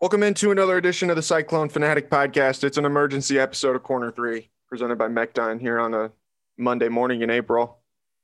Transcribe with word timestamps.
Welcome 0.00 0.22
into 0.22 0.50
another 0.50 0.78
edition 0.78 1.10
of 1.10 1.16
the 1.16 1.22
Cyclone 1.22 1.68
Fanatic 1.68 2.08
Podcast. 2.08 2.64
It's 2.64 2.78
an 2.78 2.86
emergency 2.86 3.38
episode 3.38 3.76
of 3.76 3.82
Corner 3.82 4.10
3 4.10 4.48
presented 4.66 4.96
by 4.96 5.08
Mechdyne 5.08 5.60
here 5.60 5.78
on 5.78 5.92
a 5.92 6.10
Monday 6.56 6.88
morning 6.88 7.20
in 7.20 7.28
April. 7.28 7.80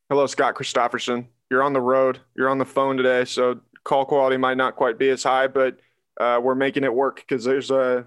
Hello, 0.09 0.27
Scott 0.27 0.55
Christopherson. 0.55 1.29
You're 1.51 1.63
on 1.63 1.75
the 1.75 1.81
road. 1.83 2.21
You're 2.35 2.49
on 2.49 2.57
the 2.57 2.65
phone 2.65 2.97
today, 2.97 3.27
so 3.27 3.61
call 3.85 4.07
quality 4.07 4.39
might 4.39 4.57
not 4.57 4.77
quite 4.77 4.99
be 4.99 5.11
as 5.11 5.23
high, 5.23 5.49
but 5.49 5.79
uh, 6.19 6.41
we're 6.43 6.55
making 6.55 6.83
it 6.83 6.95
work 6.95 7.17
because 7.17 7.45
there's 7.45 7.71
a 7.71 8.07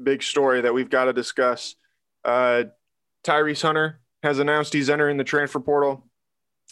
big 0.00 0.22
story 0.22 0.60
that 0.60 0.72
we've 0.72 0.88
got 0.88 1.06
to 1.06 1.12
discuss. 1.12 1.74
Uh, 2.24 2.64
Tyrese 3.24 3.62
Hunter 3.62 3.98
has 4.22 4.38
announced 4.38 4.72
he's 4.72 4.88
entering 4.88 5.16
the 5.16 5.24
transfer 5.24 5.58
portal, 5.58 6.06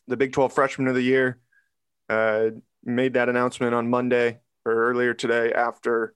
the 0.07 0.17
Big 0.17 0.33
12 0.33 0.53
Freshman 0.53 0.87
of 0.87 0.95
the 0.95 1.03
Year. 1.03 1.41
Uh, 2.09 2.51
made 2.85 3.15
that 3.15 3.29
announcement 3.29 3.75
on 3.75 3.91
Monday 3.91 4.39
or 4.65 4.73
earlier 4.73 5.13
today 5.13 5.53
after 5.53 6.15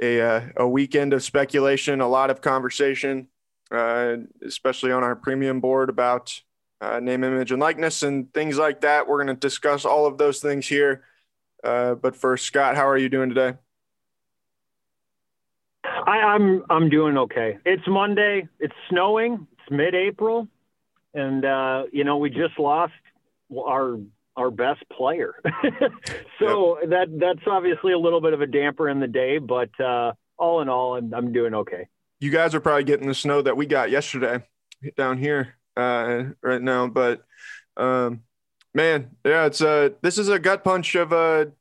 a, 0.00 0.20
uh, 0.20 0.42
a 0.56 0.68
weekend 0.68 1.12
of 1.12 1.22
speculation, 1.22 2.00
a 2.00 2.08
lot 2.08 2.30
of 2.30 2.40
conversation, 2.40 3.28
uh, 3.70 4.16
especially 4.44 4.92
on 4.92 5.02
our 5.02 5.16
premium 5.16 5.60
board 5.60 5.88
about 5.88 6.40
uh, 6.80 7.00
name, 7.00 7.24
image, 7.24 7.50
and 7.50 7.60
likeness 7.60 8.02
and 8.02 8.32
things 8.34 8.58
like 8.58 8.82
that. 8.82 9.08
We're 9.08 9.24
going 9.24 9.34
to 9.34 9.40
discuss 9.40 9.84
all 9.84 10.06
of 10.06 10.18
those 10.18 10.40
things 10.40 10.66
here. 10.66 11.04
Uh, 11.62 11.94
but 11.94 12.14
first, 12.14 12.44
Scott, 12.44 12.76
how 12.76 12.86
are 12.88 12.98
you 12.98 13.08
doing 13.08 13.30
today? 13.30 13.56
I, 15.84 16.18
I'm 16.18 16.64
I'm 16.68 16.90
doing 16.90 17.16
okay. 17.16 17.58
It's 17.64 17.86
Monday. 17.86 18.48
It's 18.58 18.74
snowing. 18.90 19.46
It's 19.52 19.70
mid-April, 19.70 20.48
and 21.14 21.44
uh, 21.44 21.84
you 21.92 22.04
know 22.04 22.18
we 22.18 22.30
just 22.30 22.58
lost 22.58 22.92
our 23.56 23.98
our 24.36 24.50
best 24.50 24.82
player. 24.90 25.34
so 26.38 26.80
yep. 26.80 26.90
that 26.90 27.18
that's 27.18 27.46
obviously 27.46 27.92
a 27.92 27.98
little 27.98 28.20
bit 28.20 28.32
of 28.32 28.40
a 28.40 28.46
damper 28.46 28.88
in 28.88 29.00
the 29.00 29.06
day, 29.06 29.38
but 29.38 29.70
uh, 29.80 30.12
all 30.38 30.60
in 30.60 30.68
all, 30.68 30.96
I'm, 30.96 31.12
I'm 31.14 31.32
doing 31.32 31.54
okay. 31.54 31.88
You 32.20 32.30
guys 32.30 32.54
are 32.54 32.60
probably 32.60 32.84
getting 32.84 33.08
the 33.08 33.14
snow 33.14 33.42
that 33.42 33.56
we 33.56 33.66
got 33.66 33.90
yesterday 33.90 34.42
down 34.96 35.18
here 35.18 35.54
uh, 35.76 36.24
right 36.42 36.62
now, 36.62 36.86
but 36.86 37.22
um, 37.76 38.22
man, 38.74 39.10
yeah, 39.24 39.46
it's 39.46 39.60
a 39.60 39.94
this 40.02 40.18
is 40.18 40.28
a 40.28 40.38
gut 40.38 40.64
punch 40.64 40.94
of 40.94 41.12
a 41.12 41.52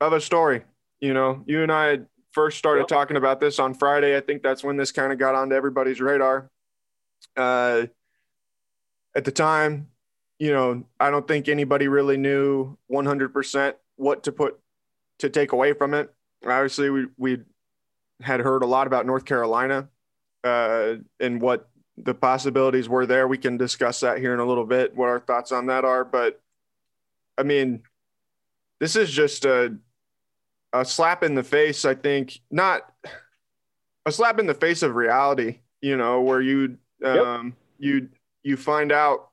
of 0.00 0.12
a 0.12 0.20
story. 0.20 0.62
You 1.00 1.14
know, 1.14 1.42
you 1.46 1.62
and 1.62 1.72
I 1.72 2.00
first 2.32 2.58
started 2.58 2.82
yep. 2.82 2.88
talking 2.88 3.16
about 3.16 3.40
this 3.40 3.58
on 3.58 3.74
Friday. 3.74 4.16
I 4.16 4.20
think 4.20 4.42
that's 4.42 4.64
when 4.64 4.76
this 4.76 4.92
kind 4.92 5.12
of 5.12 5.18
got 5.18 5.34
onto 5.34 5.54
everybody's 5.54 6.00
radar. 6.00 6.50
Uh, 7.36 7.86
at 9.16 9.24
the 9.24 9.30
time, 9.30 9.88
you 10.44 10.52
know, 10.52 10.84
I 11.00 11.10
don't 11.10 11.26
think 11.26 11.48
anybody 11.48 11.88
really 11.88 12.18
knew 12.18 12.76
100% 12.92 13.74
what 13.96 14.24
to 14.24 14.32
put 14.32 14.60
to 15.20 15.30
take 15.30 15.52
away 15.52 15.72
from 15.72 15.94
it. 15.94 16.12
Obviously, 16.44 16.90
we 16.90 17.06
we 17.16 17.38
had 18.20 18.40
heard 18.40 18.62
a 18.62 18.66
lot 18.66 18.86
about 18.86 19.06
North 19.06 19.24
Carolina 19.24 19.88
uh, 20.44 20.96
and 21.18 21.40
what 21.40 21.70
the 21.96 22.12
possibilities 22.12 22.90
were 22.90 23.06
there. 23.06 23.26
We 23.26 23.38
can 23.38 23.56
discuss 23.56 24.00
that 24.00 24.18
here 24.18 24.34
in 24.34 24.40
a 24.40 24.44
little 24.44 24.66
bit, 24.66 24.94
what 24.94 25.08
our 25.08 25.18
thoughts 25.18 25.50
on 25.50 25.64
that 25.68 25.86
are. 25.86 26.04
But 26.04 26.42
I 27.38 27.42
mean, 27.42 27.82
this 28.80 28.96
is 28.96 29.10
just 29.10 29.46
a 29.46 29.74
a 30.74 30.84
slap 30.84 31.22
in 31.22 31.34
the 31.34 31.42
face. 31.42 31.86
I 31.86 31.94
think 31.94 32.38
not 32.50 32.82
a 34.04 34.12
slap 34.12 34.38
in 34.38 34.46
the 34.46 34.52
face 34.52 34.82
of 34.82 34.94
reality. 34.94 35.60
You 35.80 35.96
know, 35.96 36.20
where 36.20 36.42
you 36.42 36.76
um, 37.02 37.46
yep. 37.46 37.54
you 37.78 38.08
you 38.42 38.56
find 38.58 38.92
out 38.92 39.30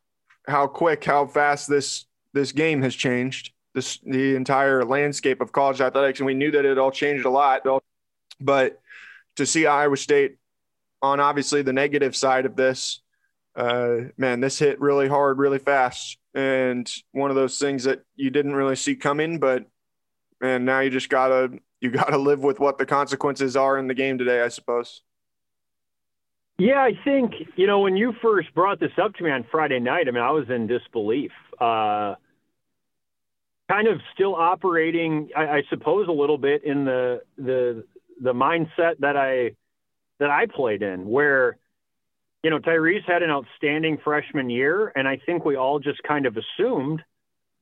how 0.48 0.68
quick, 0.68 1.04
how 1.04 1.26
fast 1.28 1.70
this 1.70 2.06
this 2.34 2.52
game 2.52 2.82
has 2.82 2.96
changed. 2.96 3.52
This 3.74 4.00
the 4.04 4.36
entire 4.36 4.84
landscape 4.84 5.42
of 5.42 5.52
college 5.52 5.82
athletics, 5.82 6.20
and 6.20 6.26
we 6.26 6.34
knew 6.34 6.52
that 6.52 6.66
it 6.66 6.78
all 6.78 6.92
changed 6.92 7.26
a 7.26 7.30
lot. 7.30 7.62
But 8.40 8.82
to 9.38 9.46
see 9.46 9.66
Iowa 9.66 9.98
State 9.98 10.38
on 11.02 11.20
obviously 11.20 11.62
the 11.62 11.74
negative 11.74 12.16
side 12.16 12.46
of 12.46 12.56
this, 12.56 13.02
uh, 13.56 13.98
man, 14.18 14.40
this 14.40 14.60
hit 14.60 14.80
really 14.80 15.08
hard, 15.08 15.38
really 15.38 15.60
fast, 15.60 16.18
and 16.34 16.92
one 17.12 17.30
of 17.30 17.36
those 17.36 17.58
things 17.60 17.86
that 17.86 18.04
you 18.16 18.30
didn't 18.30 18.56
really 18.56 18.76
see 18.76 18.96
coming. 18.96 19.40
But 19.40 19.66
and 20.42 20.66
now 20.66 20.80
you 20.80 20.90
just 20.90 21.10
gotta 21.10 21.60
you 21.80 21.92
gotta 21.92 22.18
live 22.18 22.44
with 22.44 22.60
what 22.60 22.78
the 22.78 22.86
consequences 22.86 23.56
are 23.56 23.78
in 23.78 23.88
the 23.88 23.94
game 23.94 24.18
today, 24.18 24.42
I 24.42 24.50
suppose. 24.50 25.02
Yeah, 26.62 26.78
I 26.78 26.92
think, 27.04 27.34
you 27.56 27.66
know, 27.66 27.80
when 27.80 27.98
you 27.98 28.14
first 28.22 28.54
brought 28.54 28.80
this 28.80 28.92
up 29.04 29.16
to 29.16 29.24
me 29.24 29.32
on 29.32 29.48
Friday 29.50 29.80
night, 29.80 30.08
I 30.08 30.12
mean, 30.12 30.22
I 30.22 30.30
was 30.30 30.48
in 30.48 30.68
disbelief. 30.68 31.32
Uh, 31.60 32.14
kind 33.68 33.88
of 33.88 34.00
still 34.14 34.36
operating, 34.36 35.30
I, 35.36 35.42
I 35.42 35.62
suppose, 35.72 36.08
a 36.08 36.12
little 36.12 36.38
bit 36.38 36.64
in 36.64 36.86
the 36.86 37.24
the 37.36 37.84
the 38.22 38.34
mindset 38.34 39.00
that 39.00 39.18
I 39.18 39.56
that 40.20 40.30
I 40.30 40.46
played 40.56 40.84
in, 40.84 41.08
where 41.08 41.58
you 42.44 42.52
know 42.52 42.60
Tyrese 42.60 43.06
had 43.08 43.24
an 43.24 43.32
outstanding 43.32 43.98
freshman 44.04 44.52
year, 44.52 44.92
and 44.96 45.08
I 45.08 45.20
think 45.26 45.44
we 45.44 45.56
all 45.56 45.80
just 45.80 46.04
kind 46.04 46.28
of 46.28 46.38
assumed, 46.38 47.02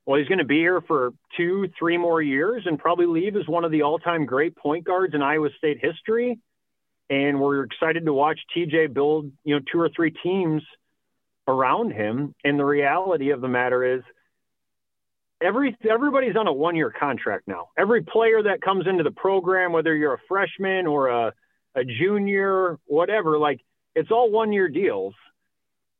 well, 0.05 0.19
he's 0.19 0.27
going 0.27 0.39
to 0.39 0.43
be 0.43 0.57
here 0.57 0.81
for 0.81 1.13
two, 1.37 1.69
three 1.79 1.97
more 1.97 2.21
years, 2.21 2.63
and 2.65 2.77
probably 2.77 3.05
leave 3.05 3.37
as 3.37 3.47
one 3.47 3.63
of 3.63 3.71
the 3.71 3.83
all-time 3.83 4.25
great 4.25 4.57
point 4.57 4.83
guards 4.83 5.13
in 5.13 5.21
Iowa 5.21 5.47
State 5.57 5.77
history 5.81 6.37
and 7.09 7.39
we're 7.39 7.63
excited 7.63 8.05
to 8.05 8.13
watch 8.13 8.39
TJ 8.55 8.93
build, 8.93 9.31
you 9.43 9.55
know, 9.55 9.61
two 9.71 9.79
or 9.79 9.89
three 9.89 10.11
teams 10.11 10.61
around 11.47 11.91
him. 11.91 12.35
And 12.43 12.59
the 12.59 12.65
reality 12.65 13.31
of 13.31 13.41
the 13.41 13.47
matter 13.47 13.95
is, 13.95 14.03
every 15.41 15.75
everybody's 15.89 16.35
on 16.35 16.47
a 16.47 16.53
one-year 16.53 16.93
contract 16.97 17.47
now. 17.47 17.69
Every 17.77 18.03
player 18.03 18.43
that 18.43 18.61
comes 18.61 18.85
into 18.87 19.03
the 19.03 19.11
program, 19.11 19.71
whether 19.71 19.95
you're 19.95 20.13
a 20.13 20.21
freshman 20.27 20.85
or 20.85 21.07
a, 21.07 21.33
a 21.75 21.83
junior, 21.83 22.77
whatever, 22.85 23.37
like 23.37 23.61
it's 23.95 24.11
all 24.11 24.31
one-year 24.31 24.69
deals. 24.69 25.15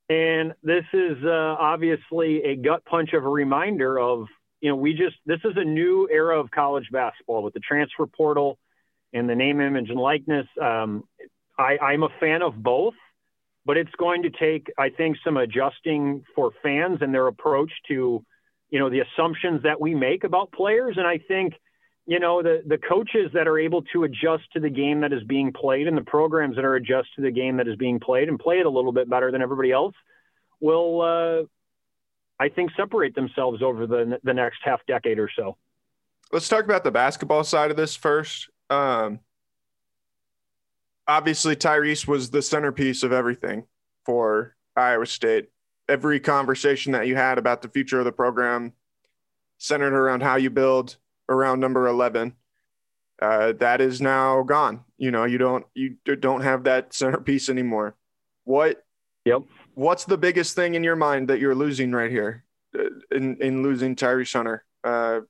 And 0.10 0.54
this 0.64 0.86
is 0.92 1.18
uh, 1.24 1.30
obviously 1.60 2.44
a 2.44 2.56
gut 2.56 2.84
punch 2.86 3.14
of 3.14 3.26
a 3.26 3.30
reminder 3.30 4.00
of, 4.00 4.26
you 4.60 4.70
know, 4.70 4.76
we 4.76 4.94
just 4.94 5.16
this 5.26 5.40
is 5.44 5.54
a 5.56 5.64
new 5.64 6.08
era 6.12 6.40
of 6.40 6.52
college 6.52 6.90
basketball 6.92 7.44
with 7.44 7.54
the 7.54 7.60
transfer 7.60 8.06
portal 8.06 8.58
and 9.14 9.30
the 9.30 9.36
name, 9.36 9.60
image, 9.60 9.90
and 9.90 10.00
likeness. 10.00 10.48
Um, 10.62 11.04
I, 11.58 11.78
I'm 11.78 12.04
a 12.04 12.10
fan 12.20 12.42
of 12.42 12.62
both, 12.62 12.94
but 13.66 13.78
it's 13.78 13.94
going 13.98 14.24
to 14.24 14.30
take, 14.30 14.72
I 14.78 14.90
think, 14.90 15.18
some 15.24 15.38
adjusting 15.38 16.24
for 16.36 16.52
fans 16.64 17.00
and 17.02 17.14
their 17.14 17.28
approach 17.28 17.72
to, 17.90 18.24
you 18.70 18.80
know, 18.80 18.90
the 18.90 19.02
assumptions 19.02 19.64
that 19.64 19.82
we 19.82 19.96
make 19.96 20.24
about 20.24 20.52
players. 20.52 20.96
And 20.98 21.06
I 21.06 21.20
think, 21.28 21.54
you 22.06 22.20
know, 22.20 22.42
the 22.42 22.64
the 22.66 22.78
coaches 22.78 23.32
that 23.34 23.48
are 23.48 23.60
able 23.60 23.84
to 23.94 24.04
adjust 24.04 24.44
to 24.54 24.60
the 24.60 24.70
game 24.70 25.02
that 25.02 25.14
is 25.14 25.24
being 25.24 25.52
played 25.54 25.88
and 25.88 25.98
the 25.98 26.02
programs 26.02 26.56
that 26.56 26.66
are 26.66 26.76
adjust 26.76 27.10
to 27.16 27.22
the 27.22 27.32
game 27.32 27.58
that 27.58 27.68
is 27.68 27.76
being 27.76 28.00
played 28.00 28.30
and 28.30 28.40
play 28.40 28.60
it 28.60 28.66
a 28.66 28.70
little 28.70 28.92
bit 28.92 29.10
better 29.10 29.32
than 29.32 29.42
everybody 29.42 29.72
else 29.72 29.94
will, 30.60 31.02
uh, 31.02 32.44
I 32.44 32.50
think, 32.50 32.72
separate 32.76 33.16
themselves 33.16 33.62
over 33.62 33.86
the 33.86 34.20
the 34.24 34.34
next 34.34 34.60
half 34.64 34.80
decade 34.88 35.20
or 35.20 35.30
so. 35.36 35.58
Let's 36.32 36.48
talk 36.48 36.64
about 36.64 36.84
the 36.84 36.92
basketball 36.92 37.44
side 37.44 37.72
of 37.72 37.78
this 37.78 37.96
first. 37.96 38.50
Um, 38.70 39.20
obviously, 41.08 41.56
Tyrese 41.56 42.08
was 42.08 42.30
the 42.30 42.42
centerpiece 42.42 43.04
of 43.04 43.12
everything 43.12 43.66
for 44.06 44.56
Iowa 44.76 45.06
State. 45.06 45.50
Every 45.88 46.20
conversation 46.20 46.92
that 46.92 47.08
you 47.08 47.16
had 47.16 47.38
about 47.38 47.62
the 47.62 47.70
future 47.70 48.00
of 48.00 48.06
the 48.06 48.12
program 48.12 48.74
centered 49.58 49.94
around 49.94 50.22
how 50.22 50.36
you 50.36 50.50
build 50.50 50.98
around 51.28 51.60
number 51.60 51.88
11. 51.88 52.34
Uh, 53.22 53.54
that 53.54 53.82
is 53.82 54.00
now 54.00 54.44
gone. 54.44 54.82
You 54.98 55.12
know, 55.12 55.26
you 55.26 55.38
don't 55.38 55.66
you 55.74 55.98
don't 56.06 56.42
have 56.42 56.64
that 56.64 56.94
centerpiece 56.94 57.50
anymore. 57.50 57.96
What? 58.46 58.86
Yep. 59.26 59.44
What's 59.74 60.06
the 60.06 60.18
biggest 60.18 60.56
thing 60.56 60.76
in 60.76 60.84
your 60.84 60.96
mind 60.96 61.28
that 61.28 61.40
you're 61.40 61.56
losing 61.56 61.92
right 61.92 62.10
here 62.10 62.46
uh, 62.78 62.84
in 63.12 63.36
in 63.42 63.62
losing 63.62 63.96
Tyrese 63.96 64.34
Hunter? 64.34 64.64
Uh, 64.84 65.22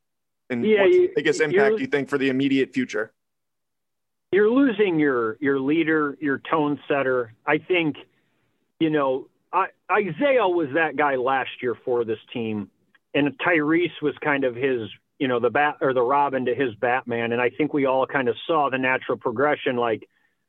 and 0.52 0.66
yeah, 0.66 0.84
what's 0.84 0.98
the 0.98 1.12
biggest 1.16 1.42
impact 1.42 1.80
you 1.80 1.88
think 1.88 2.10
for 2.10 2.18
the 2.18 2.30
immediate 2.30 2.74
future? 2.74 3.12
You're 4.32 4.50
losing 4.50 5.00
your 5.00 5.38
your 5.40 5.60
leader, 5.60 6.18
your 6.20 6.42
tone 6.50 6.80
setter. 6.88 7.34
I 7.46 7.58
think, 7.58 7.96
you 8.80 8.90
know, 8.90 9.28
I, 9.52 9.68
Isaiah 9.92 10.48
was 10.48 10.70
that 10.76 10.96
guy 10.96 11.16
last 11.16 11.50
year 11.62 11.76
for 11.86 12.06
this 12.06 12.20
team, 12.34 12.70
and 13.14 13.38
Tyrese 13.40 14.02
was 14.02 14.14
kind 14.24 14.44
of 14.44 14.56
his 14.56 14.90
you 15.20 15.28
know, 15.28 15.40
the 15.40 15.50
bat 15.50 15.78
or 15.82 15.94
the 15.94 16.02
Robin 16.02 16.46
to 16.46 16.56
his 16.56 16.74
Batman. 16.76 17.34
And 17.34 17.42
I 17.42 17.50
think 17.50 17.74
we 17.74 17.86
all 17.86 18.08
kind 18.08 18.30
of 18.30 18.36
saw 18.48 18.70
the 18.70 18.78
natural 18.78 19.18
progression. 19.18 19.76
Like, 19.76 20.08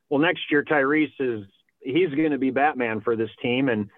well, 0.09 0.21
next 0.21 0.49
year 0.49 0.63
Tyrese 0.63 1.11
is 1.19 1.45
he's 1.81 2.09
going 2.15 2.31
to 2.31 2.37
be 2.37 2.51
Batman 2.51 3.01
for 3.01 3.15
this 3.15 3.29
team. 3.41 3.67
And 3.67 3.89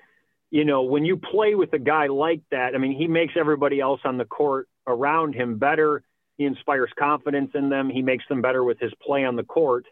you 0.50 0.66
know, 0.66 0.84
when 0.84 1.06
you 1.06 1.18
play 1.18 1.56
with 1.56 1.74
a 1.74 1.80
guy 1.80 2.08
like 2.08 2.42
that, 2.52 2.76
I 2.76 2.78
mean, 2.78 2.96
he 2.96 3.08
makes 3.08 3.34
everybody 3.40 3.80
else 3.80 4.02
on 4.04 4.18
the 4.18 4.26
court 4.26 4.68
around 4.86 5.34
him 5.34 5.58
better. 5.58 6.04
He 6.38 6.46
inspires 6.46 6.90
confidence 6.98 7.52
in 7.54 7.70
them. 7.70 7.90
He 7.90 8.02
makes 8.02 8.26
them 8.28 8.42
better 8.42 8.64
with 8.64 8.80
his 8.80 8.92
play 9.02 9.24
on 9.24 9.36
the 9.36 9.44
court. 9.44 9.86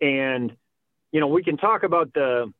And 0.00 0.56
you 1.12 1.20
know, 1.20 1.28
we 1.28 1.44
can 1.44 1.56
talk 1.56 1.84
about 1.84 2.12
the 2.12 2.52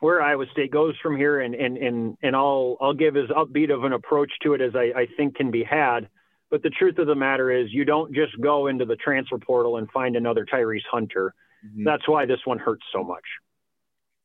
where 0.00 0.22
Iowa 0.22 0.46
State 0.52 0.70
goes 0.70 0.94
from 1.02 1.16
here, 1.16 1.40
and 1.40 1.54
and 1.54 1.76
and 1.76 2.16
and 2.22 2.36
I'll 2.36 2.76
I'll 2.80 2.94
give 2.94 3.16
as 3.16 3.28
upbeat 3.28 3.72
of 3.72 3.84
an 3.84 3.92
approach 3.92 4.32
to 4.42 4.54
it 4.54 4.60
as 4.60 4.74
I, 4.74 4.92
I 4.96 5.06
think 5.16 5.36
can 5.36 5.50
be 5.50 5.62
had. 5.62 6.08
But 6.50 6.62
the 6.62 6.70
truth 6.70 6.98
of 6.98 7.06
the 7.06 7.14
matter 7.14 7.50
is, 7.50 7.70
you 7.70 7.84
don't 7.84 8.14
just 8.14 8.40
go 8.40 8.68
into 8.68 8.86
the 8.86 8.96
transfer 8.96 9.36
portal 9.38 9.76
and 9.76 9.90
find 9.90 10.16
another 10.16 10.46
Tyrese 10.46 10.86
Hunter. 10.90 11.34
Mm-hmm. 11.66 11.84
That's 11.84 12.08
why 12.08 12.24
this 12.24 12.40
one 12.46 12.58
hurts 12.58 12.84
so 12.92 13.04
much. 13.04 13.24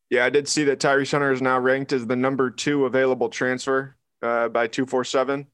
Yeah, 0.09 0.23
I 0.25 0.29
did 0.29 0.47
see 0.47 0.63
that 0.65 0.79
Tyrese 0.79 1.11
Hunter 1.11 1.31
is 1.31 1.41
now 1.41 1.59
ranked 1.59 1.91
as 1.91 2.07
the 2.07 2.15
number 2.15 2.49
two 2.49 2.85
available 2.85 3.29
transfer 3.29 3.97
uh, 4.21 4.47
by 4.47 4.67
two 4.67 4.85
four 4.85 5.03
seven. 5.03 5.47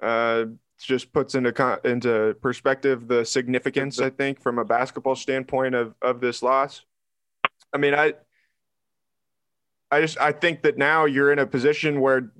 Uh, 0.00 0.44
just 0.84 1.12
puts 1.12 1.34
into 1.34 1.80
into 1.84 2.36
perspective 2.40 3.08
the 3.08 3.24
significance, 3.24 4.00
I 4.00 4.10
think, 4.10 4.40
from 4.40 4.58
a 4.58 4.64
basketball 4.64 5.16
standpoint 5.16 5.74
of 5.74 5.94
of 6.00 6.20
this 6.20 6.42
loss. 6.42 6.82
I 7.72 7.78
mean, 7.78 7.94
I 7.94 8.14
I 9.90 10.00
just 10.00 10.18
I 10.18 10.32
think 10.32 10.62
that 10.62 10.78
now 10.78 11.04
you're 11.04 11.32
in 11.32 11.38
a 11.38 11.46
position 11.46 12.00
where 12.00 12.32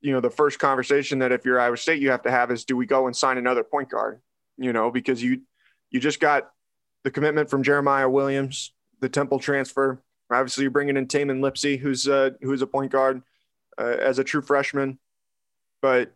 you 0.00 0.12
know 0.12 0.20
the 0.20 0.30
first 0.30 0.58
conversation 0.58 1.20
that 1.20 1.32
if 1.32 1.44
you're 1.44 1.60
Iowa 1.60 1.76
State 1.76 2.00
you 2.00 2.10
have 2.10 2.22
to 2.22 2.30
have 2.30 2.50
is 2.50 2.64
do 2.64 2.76
we 2.76 2.86
go 2.86 3.06
and 3.06 3.16
sign 3.16 3.38
another 3.38 3.64
point 3.64 3.90
guard? 3.90 4.20
You 4.58 4.72
know, 4.72 4.90
because 4.90 5.22
you 5.22 5.42
you 5.90 6.00
just 6.00 6.20
got 6.20 6.50
the 7.04 7.10
commitment 7.10 7.50
from 7.50 7.62
Jeremiah 7.62 8.08
Williams, 8.08 8.72
the 9.00 9.08
Temple 9.08 9.38
transfer. 9.38 10.02
Obviously, 10.30 10.62
you're 10.62 10.70
bringing 10.70 10.96
in 10.96 11.06
Tamin 11.06 11.40
Lipsey, 11.40 11.78
who's 11.78 12.08
uh, 12.08 12.30
who's 12.40 12.62
a 12.62 12.66
point 12.66 12.90
guard 12.90 13.22
uh, 13.78 13.96
as 14.00 14.18
a 14.18 14.24
true 14.24 14.42
freshman, 14.42 14.98
but 15.82 16.12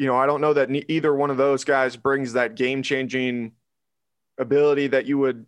you 0.00 0.06
know 0.06 0.16
I 0.16 0.24
don't 0.24 0.40
know 0.40 0.54
that 0.54 0.70
either 0.88 1.14
one 1.14 1.30
of 1.30 1.36
those 1.36 1.62
guys 1.62 1.94
brings 1.94 2.32
that 2.32 2.54
game 2.54 2.82
changing 2.82 3.52
ability 4.38 4.86
that 4.86 5.04
you 5.04 5.18
would 5.18 5.44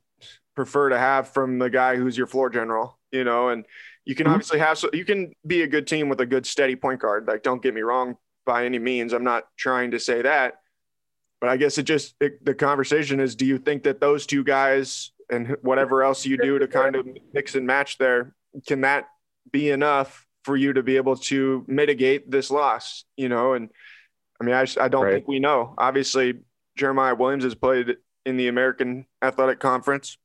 prefer 0.55 0.91
to 0.91 0.99
have 0.99 1.29
from 1.29 1.59
the 1.59 1.71
guy 1.71 1.97
who's 1.97 2.19
your 2.19 2.27
floor 2.27 2.51
general. 2.51 2.99
You 3.11 3.25
know, 3.25 3.49
and 3.49 3.65
you 4.05 4.15
can 4.15 4.27
mm-hmm. 4.27 4.35
obviously 4.35 4.59
have 4.59 4.77
so 4.77 4.91
you 4.93 5.07
can 5.07 5.33
be 5.47 5.63
a 5.63 5.67
good 5.67 5.87
team 5.87 6.11
with 6.11 6.21
a 6.21 6.27
good 6.27 6.45
steady 6.45 6.77
point 6.77 7.01
guard. 7.01 7.27
Like, 7.27 7.43
don't 7.43 7.63
get 7.63 7.73
me 7.73 7.81
wrong 7.81 8.17
by 8.45 8.67
any 8.67 8.79
means. 8.79 9.15
I'm 9.15 9.25
not 9.25 9.45
trying 9.57 9.93
to 9.93 9.99
say 9.99 10.21
that, 10.21 10.57
but 11.41 11.49
I 11.49 11.57
guess 11.57 11.79
it 11.79 11.85
just 11.85 12.15
it, 12.21 12.45
the 12.45 12.55
conversation 12.55 13.21
is: 13.21 13.35
Do 13.35 13.47
you 13.47 13.57
think 13.57 13.85
that 13.85 14.01
those 14.01 14.27
two 14.27 14.45
guys 14.45 15.13
and 15.31 15.57
whatever 15.63 16.03
else 16.03 16.27
you 16.27 16.37
do 16.37 16.59
to 16.59 16.69
kind 16.69 16.95
of 16.95 17.07
mix 17.33 17.55
and 17.55 17.67
match 17.67 17.97
there 17.97 18.35
can 18.67 18.83
that 18.83 19.07
be 19.51 19.71
enough 19.71 20.27
for 20.45 20.59
you 20.59 20.75
to 20.75 20.83
be 20.83 20.97
able 20.97 21.17
to 21.17 21.65
mitigate 21.67 22.31
this 22.31 22.51
loss? 22.51 23.05
You 23.17 23.31
know, 23.31 23.55
and 23.55 23.71
I 24.43 24.45
mean, 24.45 24.55
I, 24.57 24.67
I 24.81 24.89
don't 24.89 25.05
right. 25.05 25.15
think 25.15 25.29
we 25.29 25.39
know. 25.39 25.73
Obviously, 25.79 26.41
Jeremiah 26.77 27.15
Williams 27.15 27.45
has 27.45 27.55
played 27.55 27.97
in 28.27 28.37
the 28.37 28.49
American 28.49 29.07
Athletic 29.23 29.61
Conference 29.61 30.19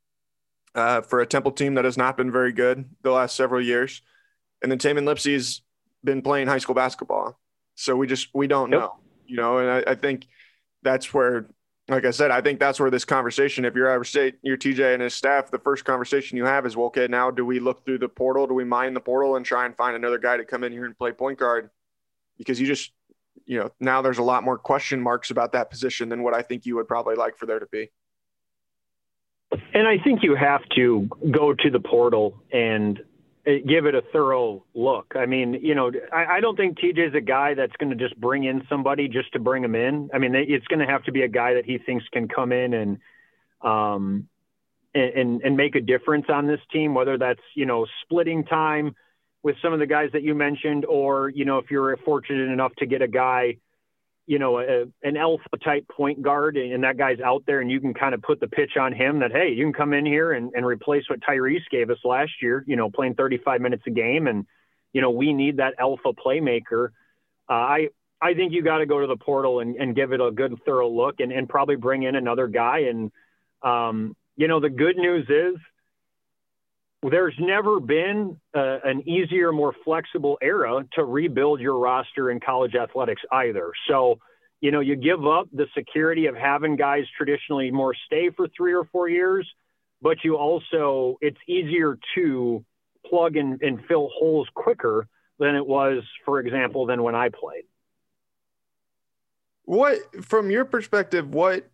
uh, 0.73 1.01
for 1.01 1.19
a 1.19 1.25
Temple 1.27 1.51
team 1.51 1.75
that 1.75 1.85
has 1.85 1.97
not 1.97 2.17
been 2.17 2.31
very 2.31 2.51
good 2.51 2.89
the 3.03 3.11
last 3.11 3.35
several 3.35 3.61
years. 3.61 4.01
And 4.63 4.71
then 4.71 4.79
Tamin 4.79 5.05
Lipsey's 5.05 5.61
been 6.03 6.23
playing 6.23 6.47
high 6.47 6.57
school 6.57 6.73
basketball. 6.73 7.39
So 7.75 7.95
we 7.95 8.07
just, 8.07 8.29
we 8.33 8.47
don't 8.47 8.71
yep. 8.71 8.79
know, 8.79 8.95
you 9.27 9.35
know, 9.35 9.59
and 9.59 9.69
I, 9.69 9.91
I, 9.91 9.93
think 9.93 10.25
that's 10.81 11.13
where, 11.13 11.47
like 11.87 12.05
I 12.05 12.09
said, 12.09 12.31
I 12.31 12.41
think 12.41 12.59
that's 12.59 12.79
where 12.79 12.89
this 12.89 13.05
conversation, 13.05 13.65
if 13.65 13.75
you're 13.75 13.91
Iowa 13.91 14.03
State, 14.03 14.37
your 14.41 14.57
TJ 14.57 14.95
and 14.95 15.03
his 15.03 15.13
staff, 15.13 15.51
the 15.51 15.59
first 15.59 15.85
conversation 15.85 16.37
you 16.37 16.45
have 16.45 16.65
is, 16.65 16.75
well, 16.75 16.87
okay, 16.87 17.07
now 17.07 17.29
do 17.29 17.45
we 17.45 17.59
look 17.59 17.85
through 17.85 17.99
the 17.99 18.09
portal? 18.09 18.47
Do 18.47 18.55
we 18.55 18.63
mine 18.63 18.95
the 18.95 18.99
portal 18.99 19.35
and 19.35 19.45
try 19.45 19.67
and 19.67 19.77
find 19.77 19.95
another 19.95 20.17
guy 20.17 20.37
to 20.37 20.43
come 20.43 20.63
in 20.63 20.71
here 20.71 20.85
and 20.85 20.97
play 20.97 21.11
point 21.11 21.37
guard? 21.37 21.69
Because 22.39 22.59
you 22.59 22.65
just, 22.65 22.91
you 23.45 23.60
know, 23.60 23.72
now 23.80 24.01
there's 24.01 24.18
a 24.18 24.24
lot 24.24 24.44
more 24.44 24.57
question 24.57 25.01
marks 25.01 25.30
about 25.30 25.51
that 25.54 25.69
position 25.69 26.10
than 26.10 26.24
what 26.24 26.34
I 26.34 26.42
think 26.42 26.66
you 26.66 26.75
would 26.75 26.88
probably 26.88 27.16
like 27.16 27.38
for 27.38 27.45
there 27.45 27.60
to 27.60 27.66
be. 27.68 27.89
And 29.74 29.88
I 29.88 29.98
think 29.98 30.24
you 30.24 30.36
have 30.36 30.62
to 30.75 31.10
go 31.31 31.54
to 31.54 31.69
the 31.69 31.80
portal 31.80 32.42
and 32.51 33.00
uh, 33.48 33.51
give 33.66 33.86
it 33.86 33.95
a 33.95 34.01
thorough 34.12 34.66
look. 34.74 35.13
I 35.16 35.25
mean, 35.25 35.54
you 35.62 35.74
know, 35.74 35.92
I, 36.12 36.25
I 36.25 36.39
don't 36.42 36.57
think 36.57 36.80
TJ 36.80 37.10
is 37.10 37.16
a 37.16 37.22
guy 37.22 37.54
that's 37.54 37.75
going 37.78 37.89
to 37.89 37.95
just 37.95 38.19
bring 38.19 38.44
in 38.44 38.63
somebody 38.68 39.07
just 39.07 39.31
to 39.34 39.39
bring 39.39 39.63
him 39.63 39.75
in. 39.75 40.10
I 40.13 40.18
mean, 40.18 40.36
it's 40.36 40.68
going 40.68 40.80
to 40.80 40.86
have 40.86 41.04
to 41.04 41.12
be 41.12 41.22
a 41.22 41.30
guy 41.30 41.54
that 41.54 41.66
he 41.66 41.78
thinks 41.78 42.06
can 42.12 42.28
come 42.28 42.51
in 42.51 42.74
and, 42.74 42.98
um, 43.62 44.28
and, 44.94 45.42
and 45.42 45.56
make 45.56 45.75
a 45.75 45.81
difference 45.81 46.25
on 46.28 46.48
this 46.48 46.60
team, 46.72 46.94
whether 46.94 47.18
that's, 47.18 47.42
you 47.56 47.66
know, 47.66 47.86
splitting 48.04 48.44
time 48.44 48.95
with 49.47 49.55
some 49.61 49.71
of 49.71 49.79
the 49.79 49.88
guys 49.88 50.09
that 50.11 50.23
you 50.23 50.35
mentioned, 50.35 50.85
or, 50.85 51.29
you 51.29 51.45
know, 51.45 51.57
if 51.57 51.71
you're 51.71 51.95
fortunate 51.97 52.51
enough 52.51 52.73
to 52.79 52.85
get 52.85 53.01
a 53.01 53.07
guy 53.07 53.57
you 54.29 54.39
know, 54.39 54.59
a, 54.59 54.83
an 55.03 55.15
alpha 55.15 55.57
type 55.63 55.88
point 55.88 56.21
guard 56.21 56.57
and 56.57 56.83
that 56.83 56.97
guy's 56.97 57.21
out 57.21 57.44
there 57.47 57.61
and 57.61 57.71
you 57.71 57.79
can 57.79 57.94
kind 57.94 58.13
of 58.13 58.21
put 58.21 58.41
the 58.41 58.47
pitch 58.47 58.75
on 58.77 58.91
him 58.91 59.19
that, 59.19 59.31
hey, 59.31 59.53
you 59.53 59.63
can 59.63 59.71
come 59.71 59.94
in 59.94 60.05
here 60.05 60.33
and, 60.33 60.51
and 60.53 60.65
replace 60.65 61.09
what 61.09 61.21
Tyrese 61.21 61.63
gave 61.71 61.89
us 61.89 61.97
last 62.03 62.33
year, 62.41 62.61
you 62.67 62.75
know, 62.75 62.89
playing 62.89 63.15
35 63.15 63.61
minutes 63.61 63.83
a 63.88 63.89
game. 63.89 64.27
And, 64.27 64.45
you 64.91 64.99
know, 64.99 65.11
we 65.11 65.31
need 65.31 65.57
that 65.57 65.75
alpha 65.79 66.11
playmaker. 66.11 66.89
Uh, 67.50 67.53
I, 67.53 67.88
I 68.21 68.33
think 68.33 68.51
you 68.51 68.63
got 68.63 68.79
to 68.79 68.85
go 68.85 69.00
to 69.00 69.07
the 69.07 69.15
portal 69.15 69.61
and, 69.61 69.77
and 69.77 69.95
give 69.95 70.11
it 70.11 70.19
a 70.19 70.29
good, 70.29 70.59
thorough 70.65 70.89
look 70.89 71.21
and, 71.21 71.31
and 71.31 71.47
probably 71.47 71.77
bring 71.77 72.03
in 72.03 72.17
another 72.17 72.47
guy. 72.47 72.79
And, 72.79 73.13
um, 73.63 74.13
you 74.35 74.50
know, 74.50 74.59
the 74.59 74.69
good 74.69 74.97
news 74.97 75.25
is 75.29 75.55
there's 77.03 77.35
never 77.39 77.79
been 77.79 78.39
uh, 78.55 78.79
an 78.83 79.07
easier, 79.07 79.51
more 79.51 79.73
flexible 79.85 80.38
era 80.41 80.83
to 80.94 81.03
rebuild 81.03 81.59
your 81.59 81.77
roster 81.77 82.31
in 82.31 82.39
college 82.39 82.75
athletics 82.75 83.21
either. 83.31 83.71
So, 83.88 84.19
you 84.61 84.71
know, 84.71 84.79
you 84.79 84.95
give 84.95 85.25
up 85.25 85.47
the 85.53 85.67
security 85.75 86.25
of 86.25 86.35
having 86.35 86.75
guys 86.75 87.03
traditionally 87.15 87.69
more 87.69 87.94
stay 88.07 88.31
for 88.35 88.47
three 88.55 88.73
or 88.73 88.85
four 88.85 89.07
years, 89.07 89.47
but 90.01 90.17
you 90.23 90.38
also, 90.38 91.17
it's 91.21 91.38
easier 91.47 91.99
to 92.15 92.65
plug 93.05 93.38
and, 93.38 93.61
and 93.61 93.85
fill 93.85 94.09
holes 94.13 94.47
quicker 94.55 95.07
than 95.39 95.55
it 95.55 95.65
was, 95.65 96.03
for 96.25 96.39
example, 96.39 96.88
than 96.88 97.03
when 97.03 97.13
I 97.13 97.29
played. 97.29 97.63
What, 99.65 100.00
from 100.25 100.50
your 100.50 100.65
perspective, 100.65 101.29
what 101.29 101.69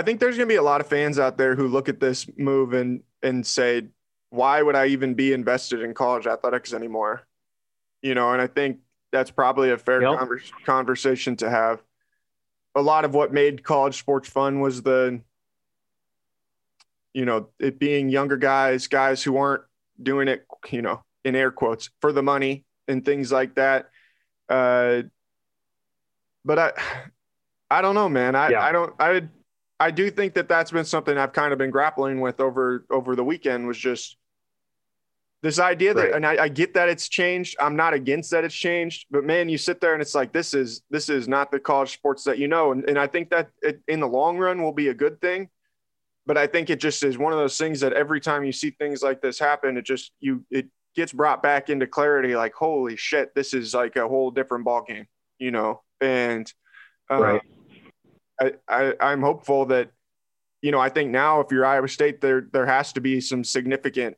I 0.00 0.02
think 0.02 0.18
there's 0.18 0.38
going 0.38 0.48
to 0.48 0.52
be 0.52 0.56
a 0.56 0.62
lot 0.62 0.80
of 0.80 0.86
fans 0.86 1.18
out 1.18 1.36
there 1.36 1.54
who 1.54 1.68
look 1.68 1.90
at 1.90 2.00
this 2.00 2.26
move 2.38 2.72
and 2.72 3.02
and 3.22 3.46
say, 3.46 3.88
why 4.30 4.62
would 4.62 4.74
I 4.74 4.86
even 4.86 5.12
be 5.12 5.34
invested 5.34 5.82
in 5.82 5.92
college 5.92 6.26
athletics 6.26 6.72
anymore? 6.72 7.26
You 8.00 8.14
know, 8.14 8.32
and 8.32 8.40
I 8.40 8.46
think 8.46 8.78
that's 9.12 9.30
probably 9.30 9.72
a 9.72 9.76
fair 9.76 10.00
yep. 10.00 10.18
converse, 10.18 10.50
conversation 10.64 11.36
to 11.36 11.50
have. 11.50 11.82
A 12.74 12.80
lot 12.80 13.04
of 13.04 13.12
what 13.12 13.30
made 13.30 13.62
college 13.62 13.98
sports 13.98 14.26
fun 14.26 14.60
was 14.60 14.80
the, 14.80 15.20
you 17.12 17.26
know, 17.26 17.48
it 17.58 17.78
being 17.78 18.08
younger 18.08 18.38
guys, 18.38 18.86
guys 18.86 19.22
who 19.22 19.32
weren't 19.32 19.64
doing 20.02 20.28
it, 20.28 20.46
you 20.70 20.80
know, 20.80 21.04
in 21.26 21.36
air 21.36 21.50
quotes 21.50 21.90
for 22.00 22.10
the 22.10 22.22
money 22.22 22.64
and 22.88 23.04
things 23.04 23.30
like 23.30 23.56
that. 23.56 23.90
Uh, 24.48 25.02
but 26.42 26.58
I, 26.58 26.72
I 27.70 27.82
don't 27.82 27.94
know, 27.94 28.08
man. 28.08 28.34
I, 28.34 28.48
yeah. 28.48 28.62
I 28.62 28.72
don't, 28.72 28.94
I 28.98 29.28
I 29.80 29.90
do 29.90 30.10
think 30.10 30.34
that 30.34 30.46
that's 30.46 30.70
been 30.70 30.84
something 30.84 31.16
I've 31.16 31.32
kind 31.32 31.52
of 31.52 31.58
been 31.58 31.70
grappling 31.70 32.20
with 32.20 32.38
over 32.38 32.84
over 32.90 33.16
the 33.16 33.24
weekend 33.24 33.66
was 33.66 33.78
just 33.78 34.18
this 35.42 35.58
idea 35.58 35.94
that, 35.94 36.02
right. 36.02 36.12
and 36.12 36.26
I, 36.26 36.44
I, 36.44 36.48
get 36.48 36.74
that 36.74 36.90
it's 36.90 37.08
changed. 37.08 37.56
I'm 37.58 37.74
not 37.74 37.94
against 37.94 38.30
that 38.32 38.44
it's 38.44 38.54
changed, 38.54 39.06
but 39.10 39.24
man, 39.24 39.48
you 39.48 39.56
sit 39.56 39.80
there 39.80 39.94
and 39.94 40.02
it's 40.02 40.14
like 40.14 40.34
this 40.34 40.52
is 40.52 40.82
this 40.90 41.08
is 41.08 41.28
not 41.28 41.50
the 41.50 41.58
college 41.58 41.94
sports 41.94 42.24
that 42.24 42.36
you 42.36 42.46
know, 42.46 42.72
and, 42.72 42.86
and 42.86 42.98
I 42.98 43.06
think 43.06 43.30
that 43.30 43.48
it, 43.62 43.80
in 43.88 44.00
the 44.00 44.06
long 44.06 44.36
run 44.36 44.62
will 44.62 44.74
be 44.74 44.88
a 44.88 44.94
good 44.94 45.18
thing. 45.22 45.48
But 46.26 46.36
I 46.36 46.46
think 46.46 46.68
it 46.68 46.78
just 46.78 47.02
is 47.02 47.16
one 47.16 47.32
of 47.32 47.38
those 47.38 47.56
things 47.56 47.80
that 47.80 47.94
every 47.94 48.20
time 48.20 48.44
you 48.44 48.52
see 48.52 48.72
things 48.72 49.02
like 49.02 49.22
this 49.22 49.38
happen, 49.38 49.78
it 49.78 49.86
just 49.86 50.12
you 50.20 50.44
it 50.50 50.66
gets 50.94 51.14
brought 51.14 51.42
back 51.42 51.70
into 51.70 51.86
clarity. 51.86 52.36
Like 52.36 52.52
holy 52.52 52.96
shit, 52.96 53.34
this 53.34 53.54
is 53.54 53.72
like 53.72 53.96
a 53.96 54.06
whole 54.06 54.30
different 54.30 54.66
ball 54.66 54.84
game, 54.86 55.06
you 55.38 55.50
know, 55.50 55.82
and. 56.02 56.52
Uh, 57.10 57.18
right 57.18 57.42
I, 58.40 58.52
I 58.68 58.94
I'm 59.00 59.20
hopeful 59.20 59.66
that 59.66 59.90
you 60.62 60.70
know 60.70 60.80
I 60.80 60.88
think 60.88 61.10
now 61.10 61.40
if 61.40 61.50
you're 61.50 61.64
Iowa 61.64 61.88
State 61.88 62.20
there 62.20 62.46
there 62.52 62.66
has 62.66 62.92
to 62.94 63.00
be 63.00 63.20
some 63.20 63.44
significant 63.44 64.16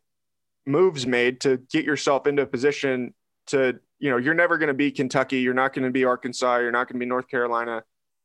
moves 0.67 1.07
made 1.07 1.41
to 1.41 1.59
get 1.71 1.85
yourself 1.85 2.27
into 2.27 2.43
a 2.43 2.47
position 2.47 3.15
to 3.49 3.79
you 3.99 4.11
know 4.11 4.17
you're 4.17 4.35
never 4.35 4.59
going 4.59 4.69
to 4.69 4.75
be 4.75 4.91
Kentucky 4.91 5.41
you're 5.41 5.55
not 5.55 5.73
going 5.73 5.85
to 5.85 5.91
be 5.91 6.05
Arkansas 6.05 6.59
you're 6.59 6.71
not 6.71 6.89
going 6.89 6.99
to 6.99 7.05
be 7.05 7.09
North 7.09 7.29
Carolina 7.29 7.83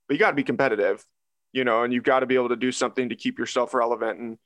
but 0.07 0.13
you 0.13 0.19
got 0.19 0.29
to 0.29 0.35
be 0.35 0.43
competitive 0.43 1.05
you 1.51 1.63
know 1.63 1.83
and 1.83 1.93
you've 1.93 2.03
got 2.03 2.19
to 2.19 2.25
be 2.25 2.35
able 2.35 2.49
to 2.49 2.55
do 2.55 2.71
something 2.71 3.09
to 3.09 3.15
keep 3.15 3.39
yourself 3.39 3.73
relevant 3.73 4.19
and 4.19 4.37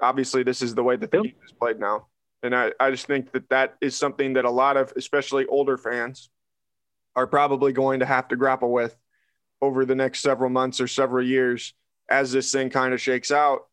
obviously 0.00 0.42
this 0.42 0.62
is 0.62 0.74
the 0.74 0.82
way 0.82 0.96
that 0.96 1.10
the 1.10 1.22
game 1.22 1.34
is 1.44 1.52
played 1.52 1.80
now 1.80 2.06
and 2.42 2.54
I, 2.54 2.72
I 2.78 2.90
just 2.90 3.06
think 3.06 3.32
that 3.32 3.48
that 3.48 3.76
is 3.80 3.96
something 3.96 4.34
that 4.34 4.44
a 4.44 4.50
lot 4.50 4.76
of 4.76 4.92
especially 4.96 5.46
older 5.46 5.78
fans 5.78 6.28
are 7.16 7.26
probably 7.26 7.72
going 7.72 8.00
to 8.00 8.06
have 8.06 8.28
to 8.28 8.36
grapple 8.36 8.70
with 8.70 8.96
over 9.64 9.84
the 9.84 9.94
next 9.94 10.20
several 10.20 10.50
months 10.50 10.80
or 10.80 10.86
several 10.86 11.24
years 11.24 11.74
as 12.08 12.32
this 12.32 12.52
thing 12.52 12.70
kind 12.70 12.92
of 12.92 13.00
shakes 13.00 13.30
out 13.30 13.66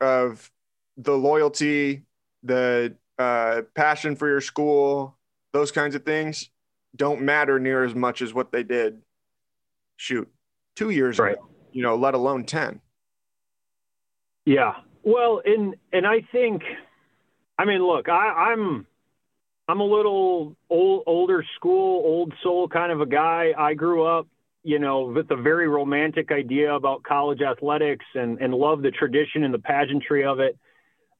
of 0.00 0.50
the 0.96 1.16
loyalty, 1.16 2.02
the 2.42 2.94
uh, 3.18 3.62
passion 3.74 4.16
for 4.16 4.28
your 4.28 4.40
school, 4.40 5.16
those 5.52 5.72
kinds 5.72 5.94
of 5.94 6.04
things 6.04 6.50
don't 6.96 7.22
matter 7.22 7.58
near 7.58 7.84
as 7.84 7.94
much 7.94 8.22
as 8.22 8.32
what 8.32 8.52
they 8.52 8.62
did. 8.62 9.02
Shoot, 9.96 10.30
two 10.76 10.90
years 10.90 11.18
right. 11.18 11.34
ago, 11.34 11.48
you 11.72 11.82
know, 11.82 11.96
let 11.96 12.14
alone 12.14 12.44
10. 12.44 12.80
Yeah. 14.44 14.74
Well, 15.02 15.40
and, 15.44 15.76
and 15.92 16.06
I 16.06 16.22
think, 16.32 16.62
I 17.58 17.64
mean, 17.64 17.84
look, 17.84 18.08
I, 18.08 18.52
I'm, 18.52 18.86
I'm 19.68 19.80
a 19.80 19.84
little 19.84 20.56
old, 20.68 21.02
older 21.06 21.44
school, 21.56 22.04
old 22.04 22.34
soul 22.42 22.68
kind 22.68 22.92
of 22.92 23.00
a 23.00 23.06
guy. 23.06 23.52
I 23.56 23.74
grew 23.74 24.04
up, 24.04 24.26
you 24.64 24.78
know, 24.78 25.02
with 25.14 25.30
a 25.30 25.36
very 25.36 25.68
romantic 25.68 26.32
idea 26.32 26.74
about 26.74 27.02
college 27.02 27.42
athletics 27.42 28.06
and, 28.14 28.40
and 28.40 28.52
love 28.52 28.82
the 28.82 28.90
tradition 28.90 29.44
and 29.44 29.54
the 29.54 29.58
pageantry 29.58 30.24
of 30.24 30.40
it. 30.40 30.58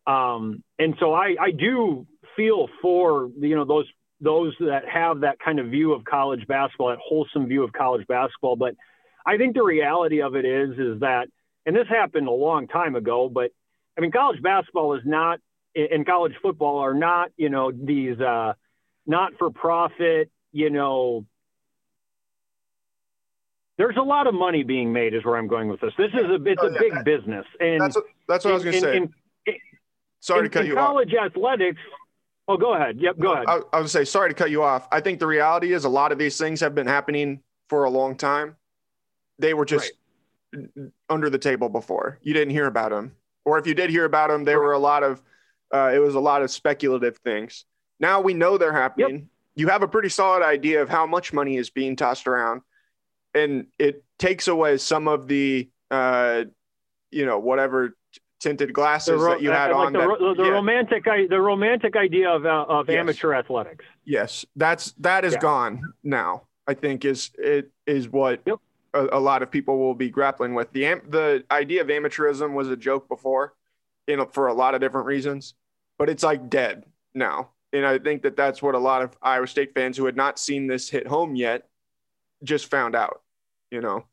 Um, 0.07 0.65
and 0.79 0.95
so 0.99 1.13
I, 1.13 1.37
I 1.41 1.51
do 1.51 2.07
feel 2.37 2.69
for, 2.83 3.31
you 3.39 3.55
know, 3.55 3.65
those, 3.65 3.87
those 4.21 4.55
that 4.61 4.89
have 4.89 5.21
that 5.21 5.39
kind 5.39 5.59
of 5.61 5.67
view 5.67 5.93
of 5.93 6.05
college 6.05 6.47
basketball, 6.47 6.89
that 6.89 6.99
wholesome 7.07 7.47
view 7.47 7.63
of 7.63 7.73
college 7.73 8.07
basketball. 8.07 8.57
But 8.57 8.75
I 9.27 9.37
think 9.37 9.55
the 9.55 9.63
reality 9.63 10.23
of 10.23 10.35
it 10.35 10.45
is, 10.45 10.71
is 10.79 11.01
that, 11.01 11.29
and 11.67 11.77
this 11.77 11.87
happened 11.89 12.27
a 12.29 12.33
long 12.33 12.67
time 12.67 12.97
ago, 12.97 13.29
but 13.29 13.51
I 13.97 14.01
mean, 14.01 14.11
college 14.11 14.43
basketball 14.43 14.95
is 14.95 15.03
not 15.05 15.39
and 15.77 16.07
college 16.07 16.35
football 16.41 16.79
are 16.79 16.95
not, 16.95 17.31
you 17.37 17.51
know, 17.51 17.73
these 17.73 18.19
uh, 18.21 18.53
not 19.07 19.33
for 19.39 19.51
profit, 19.51 20.31
you 20.53 20.71
know. 20.71 21.27
There's 23.77 23.97
a 23.97 24.03
lot 24.03 24.27
of 24.27 24.35
money 24.35 24.63
being 24.63 24.93
made, 24.93 25.15
is 25.15 25.25
where 25.25 25.37
I'm 25.37 25.49
going 25.49 25.69
with 25.69 25.81
this. 25.81 25.93
This 25.99 26.11
is 26.13 26.31
a 26.31 26.35
it's 26.45 26.61
oh, 26.63 26.69
a 26.69 26.79
big 26.79 26.93
that, 26.93 27.05
business, 27.05 27.45
and 27.59 27.81
that's 27.81 27.97
what, 27.97 28.05
that's 28.29 28.45
what 28.45 28.53
I 28.53 28.55
was 28.55 28.63
going 28.63 28.75
to 28.75 28.81
say. 28.81 28.97
In, 28.97 29.15
in, 29.47 29.55
sorry 30.21 30.45
to 30.45 30.49
cut 30.49 30.67
you 30.67 30.75
college 30.75 31.09
off. 31.09 31.33
College 31.33 31.33
athletics. 31.33 31.81
Oh, 32.47 32.57
go 32.57 32.75
ahead. 32.75 32.99
Yep, 33.01 33.19
go 33.19 33.33
ahead. 33.33 33.47
I, 33.49 33.61
I 33.73 33.81
was 33.81 33.91
say 33.91 34.05
sorry 34.05 34.31
to 34.31 34.35
cut 34.35 34.51
you 34.51 34.63
off. 34.63 34.87
I 34.93 35.01
think 35.01 35.19
the 35.19 35.27
reality 35.27 35.73
is 35.73 35.85
a 35.85 35.89
lot 35.89 36.13
of 36.13 36.19
these 36.19 36.39
things 36.39 36.61
have 36.61 36.75
been 36.75 36.87
happening 36.87 37.41
for 37.69 37.85
a 37.85 37.91
long 37.91 38.17
time. 38.17 38.57
They 39.39 39.55
were 39.55 39.65
just 39.65 39.93
right. 40.55 40.69
under 41.09 41.29
the 41.31 41.39
table 41.39 41.69
before. 41.69 42.19
You 42.23 42.33
didn't 42.33 42.53
hear 42.53 42.67
about 42.67 42.91
them, 42.91 43.17
or 43.45 43.59
if 43.59 43.67
you 43.67 43.75
did 43.75 43.91
hear 43.91 44.05
about 44.05 44.31
them, 44.31 44.45
there 44.45 44.61
right. 44.61 44.67
were 44.67 44.73
a 44.73 44.79
lot 44.79 45.03
of 45.03 45.21
uh, 45.75 45.91
it 45.93 45.99
was 45.99 46.15
a 46.15 46.21
lot 46.21 46.43
of 46.43 46.51
speculative 46.51 47.17
things. 47.25 47.65
Now 47.99 48.21
we 48.21 48.35
know 48.35 48.57
they're 48.57 48.73
happening. 48.73 49.17
Yep. 49.17 49.25
You 49.57 49.69
have 49.69 49.83
a 49.83 49.89
pretty 49.89 50.09
solid 50.09 50.45
idea 50.45 50.83
of 50.83 50.89
how 50.89 51.07
much 51.07 51.33
money 51.33 51.57
is 51.57 51.71
being 51.71 51.97
tossed 51.97 52.27
around, 52.27 52.63
and 53.35 53.67
it 53.79 54.05
takes 54.19 54.49
away 54.49 54.77
some 54.79 55.09
of 55.09 55.27
the, 55.29 55.69
uh, 55.91 56.45
you 57.11 57.27
know, 57.27 57.39
whatever 57.39 57.97
tinted 58.41 58.73
glasses 58.73 59.21
ro- 59.21 59.31
that 59.31 59.43
you 59.43 59.51
had 59.51 59.71
like 59.71 59.87
on. 59.87 59.93
The, 59.93 59.99
that, 59.99 60.35
the 60.37 60.45
yeah. 60.45 60.51
romantic, 60.51 61.05
the 61.05 61.41
romantic 61.41 61.97
idea 61.97 62.31
of 62.31 62.47
uh, 62.47 62.65
of 62.69 62.89
yes. 62.89 62.99
amateur 62.99 63.35
athletics. 63.35 63.85
Yes, 64.05 64.45
that's 64.57 64.93
that 64.99 65.25
is 65.25 65.35
yeah. 65.35 65.41
gone 65.41 65.93
now. 66.03 66.43
I 66.67 66.75
think 66.75 67.05
is 67.05 67.31
it 67.35 67.71
is 67.87 68.09
what 68.09 68.41
yep. 68.47 68.59
a, 68.95 69.19
a, 69.19 69.21
lot 69.21 69.43
of 69.43 69.51
people 69.51 69.79
will 69.79 69.95
be 69.95 70.09
grappling 70.09 70.55
with. 70.55 70.73
The 70.73 71.01
the 71.09 71.45
idea 71.51 71.83
of 71.83 71.89
amateurism 71.89 72.55
was 72.55 72.71
a 72.71 72.77
joke 72.77 73.09
before, 73.09 73.55
you 74.07 74.17
know, 74.17 74.27
for 74.27 74.47
a 74.47 74.55
lot 74.55 74.75
of 74.75 74.81
different 74.81 75.07
reasons 75.07 75.55
but 75.99 76.09
it's 76.09 76.23
like 76.23 76.51
dead 76.51 76.85
now. 77.15 77.51
And 77.73 77.85
I 77.85 77.99
think 77.99 78.23
that 78.23 78.37
that's 78.37 78.63
what 78.63 78.75
a 78.75 78.79
lot 78.79 79.03
of 79.03 79.17
Iowa 79.21 79.47
State 79.47 79.75
fans 79.75 79.97
who 79.97 80.07
had 80.07 80.17
not 80.17 80.39
seen 80.39 80.67
this 80.67 80.89
hit 80.89 81.07
home 81.07 81.35
yet 81.35 81.69
just 82.43 82.71
found 82.71 82.95
out, 82.95 83.23
you 83.75 83.81
know? 83.81 84.05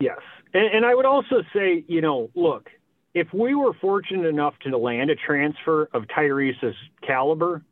Yes. 0.00 0.18
And, 0.52 0.74
and 0.74 0.84
I 0.84 0.94
would 0.94 1.06
also 1.06 1.36
say, 1.54 1.84
you 1.86 2.00
know, 2.00 2.28
look, 2.34 2.68
if 3.14 3.28
we 3.32 3.54
were 3.54 3.72
fortunate 3.80 4.26
enough 4.26 4.54
to 4.64 4.76
land 4.76 5.10
a 5.10 5.14
transfer 5.14 5.88
of 5.94 6.02
Tyrese's 6.14 6.74
caliber, 7.06 7.62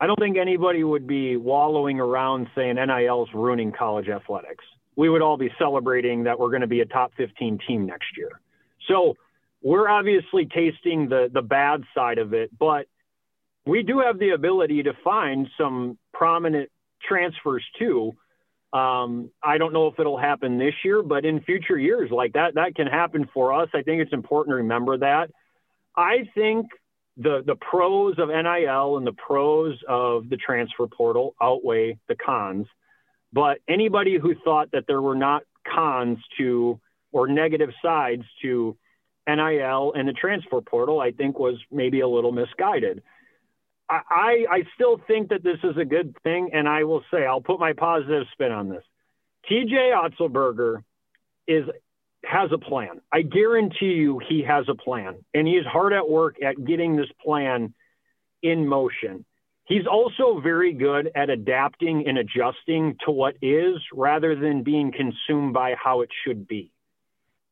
I 0.00 0.06
don't 0.06 0.18
think 0.18 0.36
anybody 0.36 0.82
would 0.82 1.06
be 1.06 1.36
wallowing 1.36 2.00
around 2.00 2.48
saying 2.54 2.74
NIL 2.74 3.22
is 3.22 3.28
ruining 3.32 3.72
college 3.72 4.08
athletics. 4.08 4.64
We 4.96 5.08
would 5.08 5.22
all 5.22 5.38
be 5.38 5.50
celebrating 5.58 6.24
that 6.24 6.38
we're 6.38 6.50
going 6.50 6.62
to 6.62 6.66
be 6.66 6.80
a 6.80 6.86
top 6.86 7.12
15 7.16 7.60
team 7.66 7.86
next 7.86 8.16
year. 8.18 8.40
So 8.88 9.14
we're 9.62 9.88
obviously 9.88 10.46
tasting 10.46 11.08
the 11.08 11.30
the 11.32 11.42
bad 11.42 11.84
side 11.94 12.18
of 12.18 12.32
it, 12.32 12.50
but 12.58 12.86
we 13.66 13.82
do 13.82 14.00
have 14.00 14.18
the 14.18 14.30
ability 14.30 14.82
to 14.84 14.92
find 15.04 15.48
some 15.56 15.98
prominent 16.12 16.70
transfers 17.06 17.64
too. 17.78 18.12
Um, 18.72 19.30
I 19.42 19.58
don't 19.58 19.72
know 19.72 19.88
if 19.88 19.98
it'll 19.98 20.18
happen 20.18 20.58
this 20.58 20.74
year, 20.84 21.02
but 21.02 21.24
in 21.24 21.40
future 21.40 21.78
years, 21.78 22.10
like 22.10 22.34
that, 22.34 22.54
that 22.54 22.74
can 22.76 22.86
happen 22.86 23.28
for 23.34 23.52
us. 23.52 23.68
I 23.74 23.82
think 23.82 24.00
it's 24.00 24.12
important 24.12 24.52
to 24.52 24.56
remember 24.56 24.98
that. 24.98 25.30
I 25.96 26.28
think 26.34 26.66
the 27.16 27.42
the 27.44 27.56
pros 27.56 28.18
of 28.18 28.28
NIL 28.28 28.96
and 28.96 29.06
the 29.06 29.12
pros 29.12 29.76
of 29.88 30.28
the 30.28 30.36
transfer 30.36 30.86
portal 30.86 31.34
outweigh 31.42 31.98
the 32.08 32.14
cons. 32.14 32.66
But 33.32 33.58
anybody 33.68 34.18
who 34.18 34.34
thought 34.44 34.70
that 34.72 34.84
there 34.86 35.02
were 35.02 35.16
not 35.16 35.42
cons 35.66 36.18
to 36.38 36.80
or 37.12 37.26
negative 37.26 37.70
sides 37.82 38.22
to 38.42 38.76
NIL 39.26 39.92
and 39.94 40.08
the 40.08 40.12
transfer 40.12 40.60
portal, 40.60 41.00
I 41.00 41.10
think 41.10 41.38
was 41.38 41.56
maybe 41.70 42.00
a 42.00 42.08
little 42.08 42.32
misguided. 42.32 43.02
I, 43.90 44.46
I 44.48 44.62
still 44.74 45.00
think 45.08 45.30
that 45.30 45.42
this 45.42 45.58
is 45.64 45.76
a 45.76 45.84
good 45.84 46.16
thing, 46.22 46.50
and 46.52 46.68
I 46.68 46.84
will 46.84 47.02
say 47.12 47.26
I'll 47.26 47.40
put 47.40 47.58
my 47.58 47.72
positive 47.72 48.24
spin 48.32 48.52
on 48.52 48.68
this. 48.68 48.84
TJ 49.50 49.92
Otzelberger 49.92 50.82
is 51.48 51.64
has 52.24 52.50
a 52.52 52.58
plan. 52.58 53.00
I 53.12 53.22
guarantee 53.22 53.94
you 53.94 54.20
he 54.28 54.42
has 54.42 54.66
a 54.68 54.74
plan, 54.74 55.24
and 55.34 55.48
he's 55.48 55.64
hard 55.64 55.92
at 55.92 56.08
work 56.08 56.36
at 56.42 56.62
getting 56.64 56.96
this 56.96 57.10
plan 57.24 57.74
in 58.42 58.68
motion. 58.68 59.24
He's 59.64 59.86
also 59.86 60.40
very 60.40 60.72
good 60.72 61.10
at 61.14 61.30
adapting 61.30 62.06
and 62.06 62.18
adjusting 62.18 62.96
to 63.04 63.10
what 63.10 63.36
is 63.40 63.76
rather 63.92 64.36
than 64.36 64.62
being 64.62 64.92
consumed 64.92 65.54
by 65.54 65.74
how 65.82 66.02
it 66.02 66.10
should 66.24 66.46
be. 66.46 66.72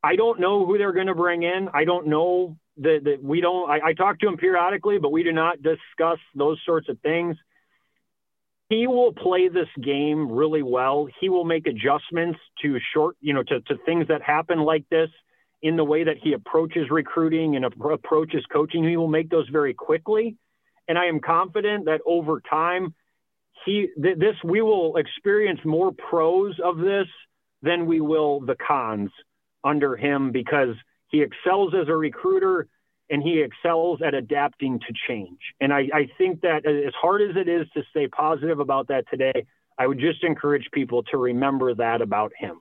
I 0.03 0.17
don't 0.17 0.41
know 0.41 0.67
who 0.67 0.79
they're 0.79 0.93
going 0.93 1.07
to 1.07 1.15
bring 1.15 1.43
in. 1.43 1.69
I 1.73 1.85
don't 1.85 2.09
know 2.09 2.57
that, 2.81 3.01
that 3.05 3.23
we 3.23 3.41
don't. 3.41 3.71
I, 3.71 3.89
I 3.89 3.93
talk 3.95 4.21
to 4.21 4.29
him 4.29 4.37
periodically, 4.37 4.99
but 4.99 5.13
we 5.13 5.23
do 5.23 5.33
not 5.33 5.63
discuss 5.63 6.19
those 6.35 6.59
sorts 6.65 6.89
of 6.89 6.99
things. 7.01 7.37
He 8.69 8.87
will 8.87 9.13
play 9.13 9.49
this 9.49 9.69
game 9.83 10.31
really 10.31 10.63
well. 10.63 11.09
He 11.21 11.29
will 11.29 11.45
make 11.45 11.67
adjustments 11.67 12.39
to 12.63 12.79
short, 12.95 13.17
you 13.21 13.33
know, 13.33 13.43
to, 13.43 13.61
to 13.63 13.77
things 13.87 14.09
that 14.09 14.23
happen 14.23 14.61
like 14.61 14.85
this 14.91 15.09
in 15.63 15.77
the 15.77 15.85
way 15.85 16.05
that 16.05 16.17
he 16.23 16.35
approaches 16.35 16.91
recruiting 16.91 17.57
and 17.57 17.65
approaches 17.65 18.45
coaching. 18.53 18.85
He 18.85 18.97
will 18.97 19.09
make 19.09 19.31
those 19.31 19.49
very 19.49 19.75
quickly. 19.75 20.37
And 20.87 20.99
I 20.99 21.07
am 21.07 21.21
confident 21.21 21.87
that 21.87 22.01
over 22.07 22.41
time, 22.41 22.95
he 23.65 23.89
th- 24.01 24.19
this 24.19 24.37
we 24.45 24.63
will 24.63 24.97
experience 24.97 25.61
more 25.65 25.93
pros 25.93 26.55
of 26.63 26.79
this 26.79 27.07
than 27.63 27.87
we 27.87 28.01
will 28.01 28.41
the 28.41 28.55
cons 28.55 29.11
under 29.65 29.97
him 29.97 30.31
because 30.31 30.75
he 31.09 31.23
excels 31.23 31.75
as 31.75 31.89
a 31.89 31.97
recruiter 31.97 32.69
and 33.11 33.23
he 33.23 33.41
excels 33.41 34.01
at 34.05 34.15
adapting 34.15 34.79
to 34.81 34.93
change. 35.07 35.39
And 35.61 35.73
I, 35.73 35.89
I 35.93 36.09
think 36.19 36.43
that 36.43 36.67
as 36.67 36.93
hard 36.95 37.23
as 37.23 37.37
it 37.37 37.49
is 37.49 37.67
to 37.75 37.83
stay 37.91 38.07
positive 38.07 38.61
about 38.61 38.89
that 38.89 39.05
today, 39.11 39.47
I 39.79 39.87
would 39.87 39.99
just 39.99 40.23
encourage 40.25 40.69
people 40.73 41.03
to 41.05 41.17
remember 41.17 41.75
that 41.75 42.03
about 42.03 42.33
him. 42.37 42.61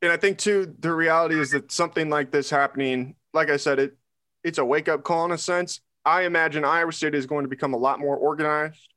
And 0.00 0.12
I 0.12 0.16
think 0.16 0.38
too, 0.38 0.74
the 0.78 0.92
reality 0.92 1.38
is 1.38 1.50
that 1.50 1.70
something 1.72 2.08
like 2.08 2.30
this 2.30 2.48
happening, 2.48 3.16
like 3.34 3.50
I 3.50 3.56
said, 3.56 3.78
it 3.78 3.96
it's 4.44 4.58
a 4.58 4.64
wake 4.64 4.88
up 4.88 5.02
call 5.02 5.24
in 5.24 5.32
a 5.32 5.38
sense. 5.38 5.80
I 6.04 6.22
imagine 6.22 6.64
Iowa 6.64 6.92
State 6.92 7.16
is 7.16 7.26
going 7.26 7.44
to 7.44 7.48
become 7.48 7.74
a 7.74 7.76
lot 7.76 7.98
more 7.98 8.16
organized 8.16 8.88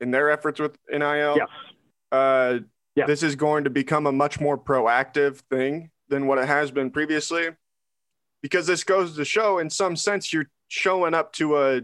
in 0.00 0.10
their 0.10 0.28
efforts 0.28 0.58
with 0.58 0.76
NIL. 0.90 1.36
Yes. 1.36 1.48
Uh, 2.10 2.58
yes. 2.96 3.06
This 3.06 3.22
is 3.22 3.36
going 3.36 3.64
to 3.64 3.70
become 3.70 4.06
a 4.06 4.12
much 4.12 4.40
more 4.40 4.58
proactive 4.58 5.36
thing 5.50 5.90
than 6.08 6.26
what 6.26 6.38
it 6.38 6.48
has 6.48 6.72
been 6.72 6.90
previously 6.90 7.50
because 8.42 8.66
this 8.66 8.84
goes 8.84 9.16
to 9.16 9.24
show 9.24 9.58
in 9.58 9.70
some 9.70 9.96
sense 9.96 10.32
you're 10.32 10.48
showing 10.68 11.14
up 11.14 11.32
to 11.32 11.58
a 11.58 11.80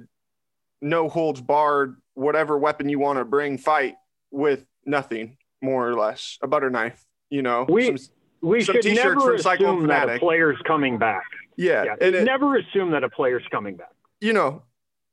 no 0.81 1.09
holds 1.09 1.41
barred 1.41 1.97
whatever 2.15 2.59
weapon 2.59 2.89
you 2.89 2.99
want 2.99 3.19
to 3.19 3.25
bring 3.25 3.59
fight 3.59 3.95
with 4.31 4.65
nothing 4.85 5.37
more 5.63 5.89
or 5.89 5.95
less. 5.95 6.39
A 6.43 6.47
butter 6.47 6.71
knife 6.71 7.05
you 7.31 7.43
know? 7.43 7.67
We 7.69 7.97
some, 7.97 8.15
we 8.43 8.63
some 8.63 8.81
should 8.81 8.95
never 8.95 9.35
assume 9.35 9.87
that 9.89 10.09
a 10.09 10.19
player's 10.19 10.59
coming 10.67 10.99
back. 10.99 11.25
Yeah, 11.57 11.85
yeah 11.85 11.95
and 12.01 12.15
it, 12.15 12.25
never 12.25 12.57
assume 12.57 12.91
that 12.91 13.03
a 13.03 13.09
player's 13.09 13.45
coming 13.51 13.77
back. 13.77 13.93
You 14.21 14.33
know 14.33 14.63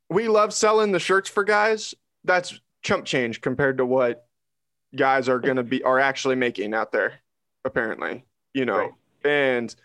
we 0.09 0.27
love 0.27 0.53
selling 0.53 0.91
the 0.91 0.99
shirts 0.99 1.29
for 1.29 1.43
guys. 1.43 1.95
That's 2.25 2.59
chump 2.83 3.05
change 3.05 3.41
compared 3.41 3.77
to 3.77 3.85
what 3.85 4.27
guys 4.95 5.29
are 5.29 5.39
going 5.39 5.55
to 5.55 5.63
be 5.63 5.81
are 5.83 5.99
actually 5.99 6.35
making 6.35 6.73
out 6.73 6.91
there 6.91 7.13
apparently 7.63 8.25
you 8.53 8.65
know? 8.65 8.77
Right. 8.77 8.91
And 9.23 9.75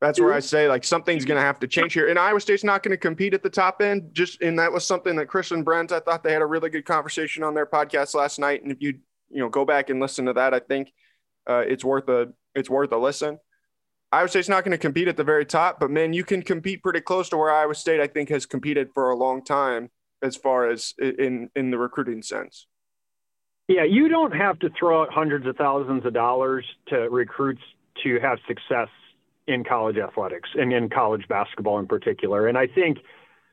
that's 0.00 0.20
where 0.20 0.32
I 0.32 0.40
say 0.40 0.68
like 0.68 0.84
something's 0.84 1.24
going 1.24 1.38
to 1.38 1.42
have 1.42 1.58
to 1.60 1.66
change 1.66 1.92
here. 1.92 2.08
And 2.08 2.18
Iowa 2.18 2.40
State's 2.40 2.62
not 2.62 2.82
going 2.82 2.92
to 2.92 2.96
compete 2.96 3.34
at 3.34 3.42
the 3.42 3.50
top 3.50 3.82
end. 3.82 4.10
Just 4.12 4.40
and 4.42 4.58
that 4.58 4.72
was 4.72 4.84
something 4.84 5.16
that 5.16 5.26
Chris 5.26 5.50
and 5.50 5.64
Brent 5.64 5.90
I 5.90 6.00
thought 6.00 6.22
they 6.22 6.32
had 6.32 6.42
a 6.42 6.46
really 6.46 6.70
good 6.70 6.84
conversation 6.84 7.42
on 7.42 7.54
their 7.54 7.66
podcast 7.66 8.14
last 8.14 8.38
night. 8.38 8.62
And 8.62 8.70
if 8.70 8.78
you 8.80 9.00
you 9.30 9.40
know, 9.40 9.48
go 9.48 9.64
back 9.64 9.90
and 9.90 10.00
listen 10.00 10.26
to 10.26 10.32
that. 10.34 10.54
I 10.54 10.60
think 10.60 10.92
uh, 11.48 11.64
it's 11.66 11.84
worth 11.84 12.08
a 12.08 12.28
it's 12.54 12.70
worth 12.70 12.92
a 12.92 12.96
listen. 12.96 13.38
Iowa 14.10 14.28
State's 14.28 14.48
not 14.48 14.64
going 14.64 14.72
to 14.72 14.78
compete 14.78 15.08
at 15.08 15.18
the 15.18 15.24
very 15.24 15.44
top, 15.44 15.78
but 15.78 15.90
man, 15.90 16.14
you 16.14 16.24
can 16.24 16.40
compete 16.40 16.82
pretty 16.82 17.02
close 17.02 17.28
to 17.28 17.36
where 17.36 17.50
Iowa 17.50 17.74
State 17.74 18.00
I 18.00 18.06
think 18.06 18.30
has 18.30 18.46
competed 18.46 18.88
for 18.94 19.10
a 19.10 19.16
long 19.16 19.44
time 19.44 19.90
as 20.22 20.36
far 20.36 20.70
as 20.70 20.94
in 20.98 21.50
in 21.54 21.70
the 21.70 21.78
recruiting 21.78 22.22
sense. 22.22 22.66
Yeah, 23.68 23.84
you 23.84 24.08
don't 24.08 24.32
have 24.32 24.58
to 24.60 24.70
throw 24.78 25.02
out 25.02 25.12
hundreds 25.12 25.46
of 25.46 25.56
thousands 25.56 26.06
of 26.06 26.14
dollars 26.14 26.64
to 26.88 26.96
recruits 27.10 27.60
to 28.02 28.18
have 28.20 28.38
success 28.46 28.88
in 29.48 29.64
college 29.64 29.96
athletics 29.96 30.50
and 30.54 30.72
in 30.72 30.88
college 30.88 31.26
basketball 31.28 31.78
in 31.78 31.86
particular. 31.86 32.46
And 32.46 32.56
I 32.56 32.66
think, 32.66 32.98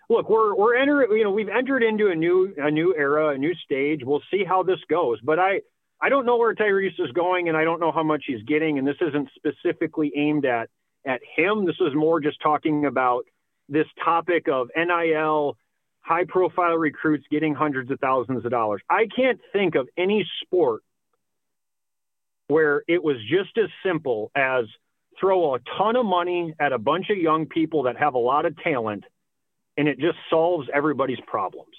look, 0.10 0.30
we're 0.30 0.56
we're 0.56 0.76
entering, 0.76 1.18
you 1.18 1.24
know, 1.24 1.32
we've 1.32 1.50
entered 1.50 1.84
into 1.84 2.10
a 2.10 2.16
new 2.16 2.54
a 2.58 2.70
new 2.70 2.94
era, 2.96 3.30
a 3.30 3.38
new 3.38 3.56
stage. 3.56 4.02
We'll 4.04 4.22
see 4.30 4.44
how 4.44 4.64
this 4.64 4.80
goes. 4.90 5.20
But 5.24 5.40
I 5.40 5.62
I 6.02 6.10
don't 6.10 6.26
know 6.26 6.38
where 6.38 6.54
Tyrese 6.54 7.00
is 7.00 7.12
going, 7.14 7.48
and 7.48 7.58
I 7.58 7.64
don't 7.64 7.80
know 7.80 7.92
how 7.92 8.04
much 8.04 8.26
he's 8.28 8.44
getting. 8.44 8.78
And 8.78 8.88
this 8.88 8.98
isn't 9.02 9.30
specifically 9.36 10.12
aimed 10.16 10.46
at 10.46 10.70
at 11.06 11.22
him. 11.36 11.66
This 11.66 11.78
is 11.80 11.96
more 11.96 12.20
just 12.20 12.42
talking 12.42 12.86
about 12.86 13.26
this 13.70 13.88
topic 14.04 14.48
of 14.48 14.70
NIL 14.76 15.58
high 16.02 16.26
profile 16.26 16.76
recruits 16.76 17.26
getting 17.32 17.56
hundreds 17.56 17.90
of 17.90 18.00
thousands 18.00 18.46
of 18.46 18.52
dollars. 18.52 18.82
I 18.90 19.08
can't 19.16 19.40
think 19.52 19.74
of 19.74 19.88
any 19.98 20.28
sport 20.44 20.84
where 22.48 22.84
it 22.88 23.04
was 23.04 23.18
just 23.28 23.58
as 23.58 23.70
simple 23.84 24.32
as 24.36 24.66
throw 25.20 25.56
a 25.56 25.60
ton 25.78 25.96
of 25.96 26.06
money 26.06 26.54
at 26.60 26.74
a 26.74 26.78
bunch 26.78 27.10
of 27.10 27.18
young 27.18 27.46
people 27.46 27.84
that 27.84 27.98
have 27.98 28.14
a 28.14 28.20
lot 28.20 28.46
of 28.46 28.58
talent 28.58 29.04
and 29.78 29.88
it 29.88 30.00
just 30.00 30.18
solves 30.30 30.68
everybody's 30.74 31.20
problems. 31.28 31.76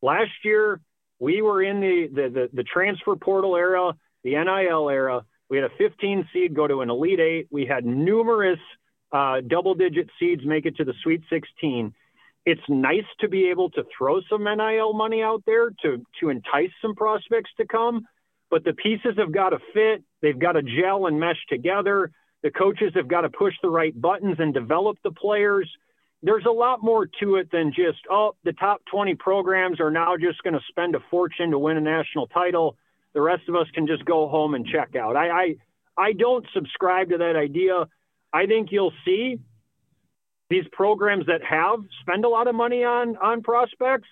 Last 0.00 0.30
year, 0.44 0.80
we 1.18 1.42
were 1.42 1.62
in 1.62 1.80
the, 1.80 2.08
the, 2.12 2.28
the, 2.28 2.50
the 2.52 2.62
transfer 2.62 3.16
portal 3.16 3.56
era, 3.56 3.94
the 4.24 4.30
NIL 4.32 4.88
era. 4.88 5.24
We 5.48 5.56
had 5.58 5.64
a 5.64 5.74
15 5.76 6.28
seed 6.32 6.54
go 6.54 6.66
to 6.66 6.80
an 6.80 6.90
Elite 6.90 7.20
Eight. 7.20 7.48
We 7.50 7.66
had 7.66 7.84
numerous 7.84 8.58
uh, 9.12 9.40
double 9.46 9.74
digit 9.74 10.08
seeds 10.18 10.42
make 10.44 10.66
it 10.66 10.76
to 10.76 10.84
the 10.84 10.94
Sweet 11.02 11.22
16 11.30 11.94
it's 12.44 12.62
nice 12.68 13.04
to 13.20 13.28
be 13.28 13.50
able 13.50 13.70
to 13.70 13.84
throw 13.96 14.20
some 14.28 14.44
NIL 14.44 14.92
money 14.94 15.22
out 15.22 15.42
there 15.46 15.70
to 15.82 16.04
to 16.20 16.28
entice 16.28 16.70
some 16.80 16.94
prospects 16.94 17.50
to 17.58 17.66
come, 17.66 18.06
but 18.50 18.64
the 18.64 18.72
pieces 18.72 19.14
have 19.16 19.32
got 19.32 19.50
to 19.50 19.58
fit. 19.72 20.02
They've 20.20 20.38
got 20.38 20.52
to 20.52 20.62
gel 20.62 21.06
and 21.06 21.20
mesh 21.20 21.38
together. 21.48 22.10
The 22.42 22.50
coaches 22.50 22.92
have 22.94 23.08
got 23.08 23.22
to 23.22 23.30
push 23.30 23.54
the 23.62 23.70
right 23.70 23.98
buttons 23.98 24.36
and 24.38 24.52
develop 24.52 24.98
the 25.04 25.12
players. 25.12 25.70
There's 26.22 26.44
a 26.46 26.52
lot 26.52 26.82
more 26.82 27.06
to 27.20 27.36
it 27.36 27.50
than 27.50 27.72
just 27.74 27.98
oh, 28.10 28.34
the 28.44 28.52
top 28.52 28.82
20 28.90 29.14
programs 29.16 29.80
are 29.80 29.90
now 29.90 30.16
just 30.16 30.42
going 30.42 30.54
to 30.54 30.60
spend 30.68 30.94
a 30.94 31.00
fortune 31.10 31.50
to 31.50 31.58
win 31.58 31.76
a 31.76 31.80
national 31.80 32.26
title. 32.28 32.76
The 33.14 33.20
rest 33.20 33.48
of 33.48 33.54
us 33.54 33.66
can 33.74 33.86
just 33.86 34.04
go 34.04 34.28
home 34.28 34.54
and 34.54 34.66
check 34.66 34.96
out. 34.96 35.16
I 35.16 35.28
I, 35.28 35.56
I 35.96 36.12
don't 36.12 36.46
subscribe 36.54 37.10
to 37.10 37.18
that 37.18 37.36
idea. 37.36 37.86
I 38.32 38.46
think 38.46 38.68
you'll 38.70 38.94
see 39.04 39.38
these 40.48 40.64
programs 40.72 41.26
that 41.26 41.42
have 41.42 41.80
spend 42.00 42.24
a 42.24 42.28
lot 42.28 42.48
of 42.48 42.54
money 42.54 42.84
on 42.84 43.16
on 43.16 43.42
prospects 43.42 44.08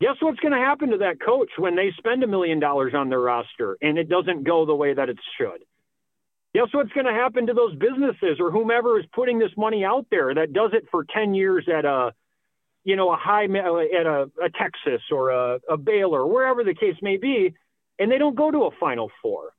guess 0.00 0.16
what's 0.20 0.40
going 0.40 0.52
to 0.52 0.58
happen 0.58 0.90
to 0.90 0.98
that 0.98 1.20
coach 1.20 1.50
when 1.58 1.76
they 1.76 1.90
spend 1.98 2.22
a 2.22 2.26
million 2.26 2.60
dollars 2.60 2.94
on 2.94 3.08
their 3.08 3.20
roster 3.20 3.76
and 3.82 3.98
it 3.98 4.08
doesn't 4.08 4.44
go 4.44 4.64
the 4.64 4.74
way 4.74 4.94
that 4.94 5.08
it 5.08 5.18
should 5.38 5.62
guess 6.56 6.72
what's 6.72 6.92
going 6.92 7.06
to 7.06 7.12
happen 7.12 7.46
to 7.46 7.54
those 7.54 7.74
businesses 7.76 8.38
or 8.40 8.50
whomever 8.50 8.98
is 8.98 9.04
putting 9.14 9.38
this 9.38 9.50
money 9.56 9.84
out 9.84 10.06
there 10.10 10.34
that 10.34 10.52
does 10.52 10.70
it 10.72 10.84
for 10.90 11.04
10 11.04 11.34
years 11.34 11.68
at 11.68 11.84
a 11.84 12.12
you 12.84 12.96
know 12.96 13.12
a 13.12 13.16
high 13.16 13.44
at 13.44 14.06
a, 14.06 14.30
a 14.42 14.50
texas 14.50 15.02
or 15.10 15.30
a, 15.30 15.60
a 15.68 15.76
baylor 15.76 16.26
wherever 16.26 16.64
the 16.64 16.74
case 16.74 16.96
may 17.02 17.16
be 17.16 17.54
and 17.98 18.10
they 18.10 18.18
don't 18.18 18.36
go 18.36 18.50
to 18.50 18.64
a 18.64 18.70
final 18.80 19.10
four 19.20 19.52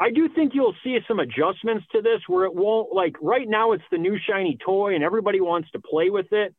I 0.00 0.10
do 0.10 0.30
think 0.34 0.54
you'll 0.54 0.74
see 0.82 0.98
some 1.06 1.20
adjustments 1.20 1.84
to 1.92 2.00
this 2.00 2.20
where 2.26 2.46
it 2.46 2.54
won't 2.54 2.90
like 2.90 3.16
right 3.20 3.46
now 3.46 3.72
it's 3.72 3.84
the 3.90 3.98
new 3.98 4.16
shiny 4.26 4.56
toy 4.64 4.94
and 4.94 5.04
everybody 5.04 5.42
wants 5.42 5.70
to 5.72 5.78
play 5.78 6.08
with 6.08 6.32
it, 6.32 6.54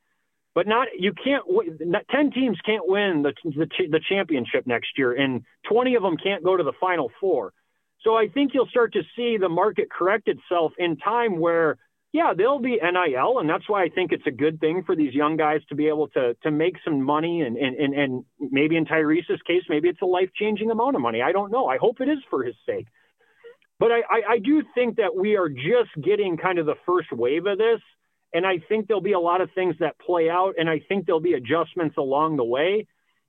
but 0.53 0.67
not 0.67 0.89
you 0.95 1.11
can't. 1.11 1.43
Ten 2.11 2.29
teams 2.29 2.59
can't 2.63 2.87
win 2.87 3.23
the 3.23 3.33
the, 3.43 3.67
the 3.89 3.99
championship 4.07 4.67
next 4.67 4.89
year, 4.95 5.13
and 5.13 5.41
twenty 5.67 5.95
of 5.95 6.03
them 6.03 6.17
can't 6.17 6.43
go 6.43 6.55
to 6.55 6.63
the 6.63 6.73
final 6.79 7.11
four. 7.19 7.51
So 8.03 8.15
I 8.15 8.27
think 8.27 8.53
you'll 8.53 8.67
start 8.67 8.93
to 8.93 9.03
see 9.15 9.37
the 9.37 9.49
market 9.49 9.89
correct 9.91 10.27
itself 10.27 10.73
in 10.77 10.97
time 10.97 11.39
where 11.39 11.77
yeah, 12.13 12.33
there'll 12.35 12.59
be 12.59 12.77
NIL, 12.81 13.39
and 13.39 13.49
that's 13.49 13.69
why 13.69 13.83
I 13.83 13.89
think 13.89 14.11
it's 14.11 14.27
a 14.27 14.31
good 14.31 14.59
thing 14.59 14.83
for 14.85 14.97
these 14.97 15.13
young 15.13 15.37
guys 15.37 15.61
to 15.69 15.75
be 15.75 15.87
able 15.87 16.09
to 16.09 16.35
to 16.43 16.51
make 16.51 16.75
some 16.83 17.01
money, 17.01 17.41
and 17.41 17.55
and 17.55 17.75
and, 17.77 17.93
and 17.93 18.25
maybe 18.37 18.75
in 18.75 18.85
Tyrese's 18.85 19.41
case, 19.47 19.63
maybe 19.69 19.87
it's 19.87 20.01
a 20.01 20.05
life 20.05 20.29
changing 20.35 20.71
amount 20.71 20.97
of 20.97 21.01
money. 21.01 21.21
I 21.21 21.31
don't 21.31 21.51
know. 21.51 21.67
I 21.67 21.77
hope 21.77 22.01
it 22.01 22.09
is 22.09 22.19
for 22.29 22.43
his 22.43 22.55
sake. 22.65 22.87
But 23.79 23.91
I, 23.91 23.99
I, 23.99 24.21
I 24.33 24.39
do 24.39 24.61
think 24.75 24.97
that 24.97 25.15
we 25.15 25.37
are 25.37 25.49
just 25.49 25.89
getting 26.03 26.37
kind 26.37 26.59
of 26.59 26.65
the 26.65 26.75
first 26.85 27.11
wave 27.11 27.47
of 27.47 27.57
this. 27.57 27.79
And 28.33 28.45
I 28.45 28.59
think 28.69 28.87
there'll 28.87 29.01
be 29.01 29.13
a 29.13 29.19
lot 29.19 29.41
of 29.41 29.49
things 29.55 29.75
that 29.79 29.99
play 29.99 30.29
out, 30.29 30.53
and 30.57 30.69
I 30.69 30.81
think 30.87 31.05
there'll 31.05 31.19
be 31.19 31.33
adjustments 31.33 31.97
along 31.97 32.37
the 32.37 32.43
way. 32.43 32.87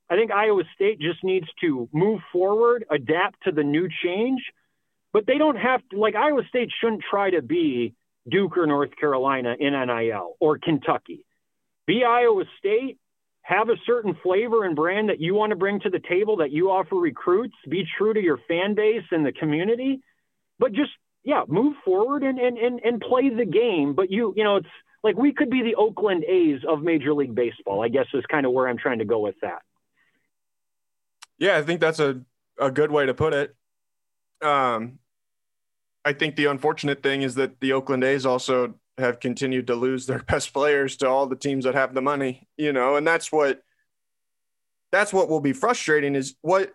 I 0.09 0.15
think 0.15 0.31
Iowa 0.31 0.63
State 0.75 0.99
just 0.99 1.23
needs 1.23 1.47
to 1.61 1.89
move 1.91 2.19
forward, 2.31 2.85
adapt 2.91 3.43
to 3.43 3.51
the 3.51 3.63
new 3.63 3.89
change, 4.03 4.41
but 5.13 5.25
they 5.25 5.37
don't 5.37 5.55
have 5.55 5.81
to, 5.91 5.99
like, 5.99 6.15
Iowa 6.15 6.41
State 6.49 6.69
shouldn't 6.81 7.03
try 7.09 7.29
to 7.29 7.41
be 7.41 7.93
Duke 8.29 8.57
or 8.57 8.67
North 8.67 8.95
Carolina 8.99 9.55
in 9.57 9.73
NIL 9.73 10.35
or 10.39 10.57
Kentucky. 10.57 11.25
Be 11.85 12.03
Iowa 12.03 12.43
State, 12.59 12.97
have 13.41 13.69
a 13.69 13.75
certain 13.85 14.17
flavor 14.23 14.65
and 14.65 14.75
brand 14.75 15.09
that 15.09 15.19
you 15.19 15.35
want 15.35 15.51
to 15.51 15.55
bring 15.55 15.79
to 15.81 15.89
the 15.89 15.99
table 15.99 16.37
that 16.37 16.51
you 16.51 16.69
offer 16.69 16.95
recruits, 16.95 17.55
be 17.69 17.85
true 17.97 18.13
to 18.13 18.21
your 18.21 18.39
fan 18.47 18.73
base 18.73 19.03
and 19.11 19.25
the 19.25 19.33
community 19.33 20.01
but 20.59 20.71
just 20.71 20.91
yeah, 21.23 21.43
move 21.47 21.75
forward 21.83 22.23
and 22.23 22.39
and 22.39 22.57
and, 22.57 22.79
and 22.83 23.01
play 23.01 23.29
the 23.29 23.45
game. 23.45 23.93
But 23.93 24.11
you 24.11 24.33
you 24.35 24.43
know 24.43 24.57
it's 24.57 24.67
like 25.03 25.17
we 25.17 25.33
could 25.33 25.49
be 25.49 25.61
the 25.61 25.75
Oakland 25.75 26.23
A's 26.23 26.61
of 26.67 26.81
Major 26.81 27.13
League 27.13 27.35
Baseball. 27.35 27.83
I 27.83 27.89
guess 27.89 28.05
is 28.13 28.23
kind 28.29 28.45
of 28.45 28.51
where 28.51 28.67
I'm 28.67 28.77
trying 28.77 28.99
to 28.99 29.05
go 29.05 29.19
with 29.19 29.35
that. 29.41 29.61
Yeah, 31.37 31.57
I 31.57 31.61
think 31.63 31.81
that's 31.81 31.99
a 31.99 32.21
a 32.57 32.71
good 32.71 32.91
way 32.91 33.05
to 33.05 33.13
put 33.13 33.33
it. 33.33 33.55
Um, 34.41 34.99
I 36.05 36.13
think 36.13 36.35
the 36.35 36.45
unfortunate 36.45 37.01
thing 37.01 37.21
is 37.21 37.35
that 37.35 37.59
the 37.59 37.73
Oakland 37.73 38.03
A's 38.03 38.25
also 38.25 38.75
have 38.97 39.19
continued 39.19 39.67
to 39.67 39.75
lose 39.75 40.05
their 40.05 40.19
best 40.27 40.53
players 40.53 40.97
to 40.97 41.07
all 41.07 41.27
the 41.27 41.35
teams 41.35 41.65
that 41.65 41.75
have 41.75 41.93
the 41.93 42.01
money, 42.01 42.47
you 42.57 42.73
know, 42.73 42.95
and 42.95 43.05
that's 43.07 43.31
what 43.31 43.61
that's 44.91 45.11
what 45.11 45.27
will 45.27 45.41
be 45.41 45.53
frustrating 45.53 46.15
is 46.15 46.35
what 46.41 46.73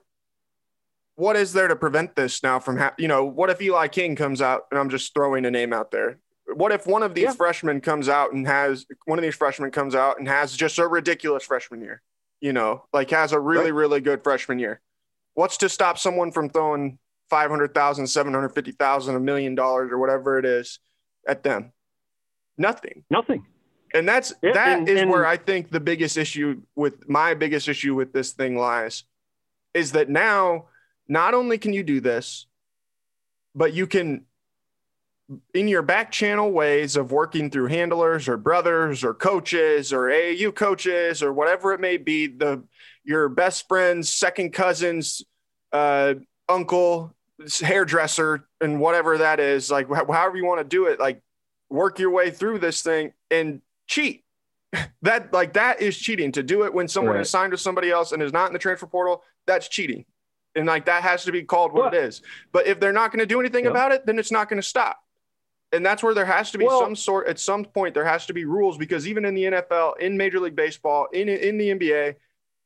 what 1.14 1.36
is 1.36 1.52
there 1.52 1.68
to 1.68 1.76
prevent 1.76 2.14
this 2.16 2.42
now 2.42 2.58
from 2.58 2.76
ha- 2.76 2.94
you 2.98 3.08
know 3.08 3.24
what 3.24 3.48
if 3.48 3.62
Eli 3.62 3.88
King 3.88 4.16
comes 4.16 4.42
out 4.42 4.66
and 4.70 4.78
I'm 4.78 4.90
just 4.90 5.14
throwing 5.14 5.46
a 5.46 5.50
name 5.50 5.72
out 5.72 5.90
there 5.90 6.18
what 6.54 6.72
if 6.72 6.86
one 6.86 7.02
of 7.02 7.14
these 7.14 7.24
yeah. 7.24 7.32
freshmen 7.32 7.80
comes 7.80 8.08
out 8.08 8.32
and 8.32 8.46
has 8.46 8.86
one 9.04 9.18
of 9.18 9.22
these 9.22 9.36
freshmen 9.36 9.70
comes 9.70 9.94
out 9.94 10.18
and 10.18 10.26
has 10.26 10.56
just 10.56 10.78
a 10.78 10.86
ridiculous 10.86 11.44
freshman 11.44 11.80
year 11.80 12.02
you 12.40 12.52
know 12.52 12.84
like 12.92 13.10
has 13.10 13.32
a 13.32 13.38
really 13.38 13.70
right. 13.70 13.78
really 13.78 14.00
good 14.00 14.22
freshman 14.24 14.58
year 14.58 14.80
what's 15.34 15.58
to 15.58 15.68
stop 15.68 15.96
someone 15.96 16.32
from 16.32 16.48
throwing 16.48 16.98
500,000 17.30 18.06
750,000 18.06 19.16
a 19.16 19.20
million 19.20 19.54
dollars 19.54 19.90
or 19.92 19.98
whatever 19.98 20.38
it 20.38 20.44
is 20.44 20.78
at 21.26 21.42
them. 21.42 21.72
Nothing. 22.56 23.04
Nothing. 23.10 23.46
And 23.94 24.08
that's 24.08 24.32
yeah, 24.42 24.52
that 24.52 24.78
and, 24.78 24.88
is 24.88 25.00
and, 25.00 25.10
where 25.10 25.26
I 25.26 25.36
think 25.36 25.70
the 25.70 25.80
biggest 25.80 26.16
issue 26.16 26.62
with 26.74 27.08
my 27.08 27.34
biggest 27.34 27.68
issue 27.68 27.94
with 27.94 28.12
this 28.12 28.32
thing 28.32 28.56
lies 28.56 29.04
is 29.72 29.92
that 29.92 30.08
now 30.08 30.66
not 31.08 31.34
only 31.34 31.58
can 31.58 31.72
you 31.72 31.82
do 31.82 32.00
this, 32.00 32.46
but 33.54 33.72
you 33.72 33.86
can, 33.86 34.24
in 35.54 35.68
your 35.68 35.82
back 35.82 36.12
channel 36.12 36.50
ways 36.50 36.96
of 36.96 37.12
working 37.12 37.50
through 37.50 37.66
handlers 37.66 38.28
or 38.28 38.36
brothers 38.36 39.04
or 39.04 39.14
coaches 39.14 39.92
or 39.92 40.02
AAU 40.02 40.54
coaches 40.54 41.22
or 41.22 41.32
whatever 41.32 41.72
it 41.72 41.80
may 41.80 41.96
be, 41.96 42.26
the 42.26 42.62
your 43.04 43.28
best 43.30 43.66
friend's 43.68 44.12
second 44.12 44.52
cousin's 44.52 45.22
uh, 45.72 46.14
uncle, 46.48 47.14
hairdresser, 47.60 48.48
and 48.60 48.80
whatever 48.80 49.18
that 49.18 49.40
is, 49.40 49.70
like 49.70 49.88
however 49.88 50.36
you 50.36 50.44
want 50.44 50.60
to 50.60 50.64
do 50.64 50.86
it, 50.86 50.98
like 50.98 51.22
work 51.70 51.98
your 51.98 52.10
way 52.10 52.30
through 52.30 52.58
this 52.58 52.82
thing 52.82 53.12
and 53.30 53.60
cheat. 53.86 54.24
that 55.02 55.32
like 55.32 55.54
that 55.54 55.80
is 55.80 55.96
cheating 55.96 56.32
to 56.32 56.42
do 56.42 56.64
it 56.64 56.74
when 56.74 56.88
someone 56.88 57.14
right. 57.14 57.22
is 57.22 57.30
signed 57.30 57.52
to 57.52 57.58
somebody 57.58 57.90
else 57.90 58.12
and 58.12 58.22
is 58.22 58.32
not 58.32 58.48
in 58.48 58.52
the 58.52 58.58
transfer 58.58 58.86
portal. 58.86 59.22
That's 59.46 59.68
cheating 59.68 60.04
and 60.58 60.66
like 60.66 60.86
that 60.86 61.02
has 61.02 61.24
to 61.24 61.32
be 61.32 61.42
called 61.42 61.72
what, 61.72 61.94
it 61.94 62.04
is. 62.04 62.22
But 62.52 62.66
if 62.66 62.80
they're 62.80 62.92
not 62.92 63.12
going 63.12 63.20
to 63.20 63.26
do 63.26 63.40
anything 63.40 63.64
yeah. 63.64 63.70
about 63.70 63.92
it, 63.92 64.04
then 64.06 64.18
it's 64.18 64.32
not 64.32 64.48
going 64.48 64.60
to 64.60 64.66
stop. 64.66 64.98
And 65.72 65.84
that's 65.84 66.02
where 66.02 66.14
there 66.14 66.24
has 66.24 66.50
to 66.52 66.58
be 66.58 66.64
well, 66.64 66.80
some 66.80 66.96
sort 66.96 67.28
at 67.28 67.38
some 67.38 67.64
point 67.64 67.94
there 67.94 68.04
has 68.04 68.26
to 68.26 68.32
be 68.32 68.44
rules 68.44 68.78
because 68.78 69.06
even 69.06 69.24
in 69.24 69.34
the 69.34 69.44
NFL, 69.44 69.98
in 70.00 70.16
Major 70.16 70.40
League 70.40 70.56
Baseball, 70.56 71.08
in 71.12 71.28
in 71.28 71.58
the 71.58 71.70
NBA, 71.70 72.16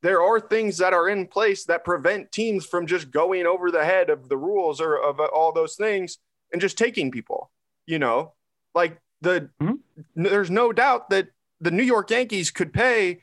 there 0.03 0.23
are 0.23 0.41
things 0.41 0.79
that 0.79 0.93
are 0.93 1.09
in 1.09 1.27
place 1.27 1.65
that 1.65 1.85
prevent 1.85 2.33
teams 2.33 2.67
from 2.67 2.87
just 2.87 3.11
going 3.11 3.47
over 3.47 3.71
the 3.71 3.85
head 3.85 4.11
of 4.11 4.29
the 4.29 4.37
rules 4.37 4.81
or 4.81 4.97
of 4.97 5.21
all 5.21 5.53
those 5.53 5.77
things 5.77 6.19
and 6.53 6.61
just 6.61 6.77
taking 6.77 7.11
people. 7.11 7.51
You 7.87 7.99
know, 7.99 8.35
like 8.75 8.99
the 9.21 9.49
mm-hmm. 9.61 9.75
there's 10.15 10.51
no 10.51 10.73
doubt 10.73 11.11
that 11.11 11.29
the 11.61 11.71
New 11.71 11.83
York 11.83 12.11
Yankees 12.11 12.51
could 12.51 12.73
pay 12.73 13.21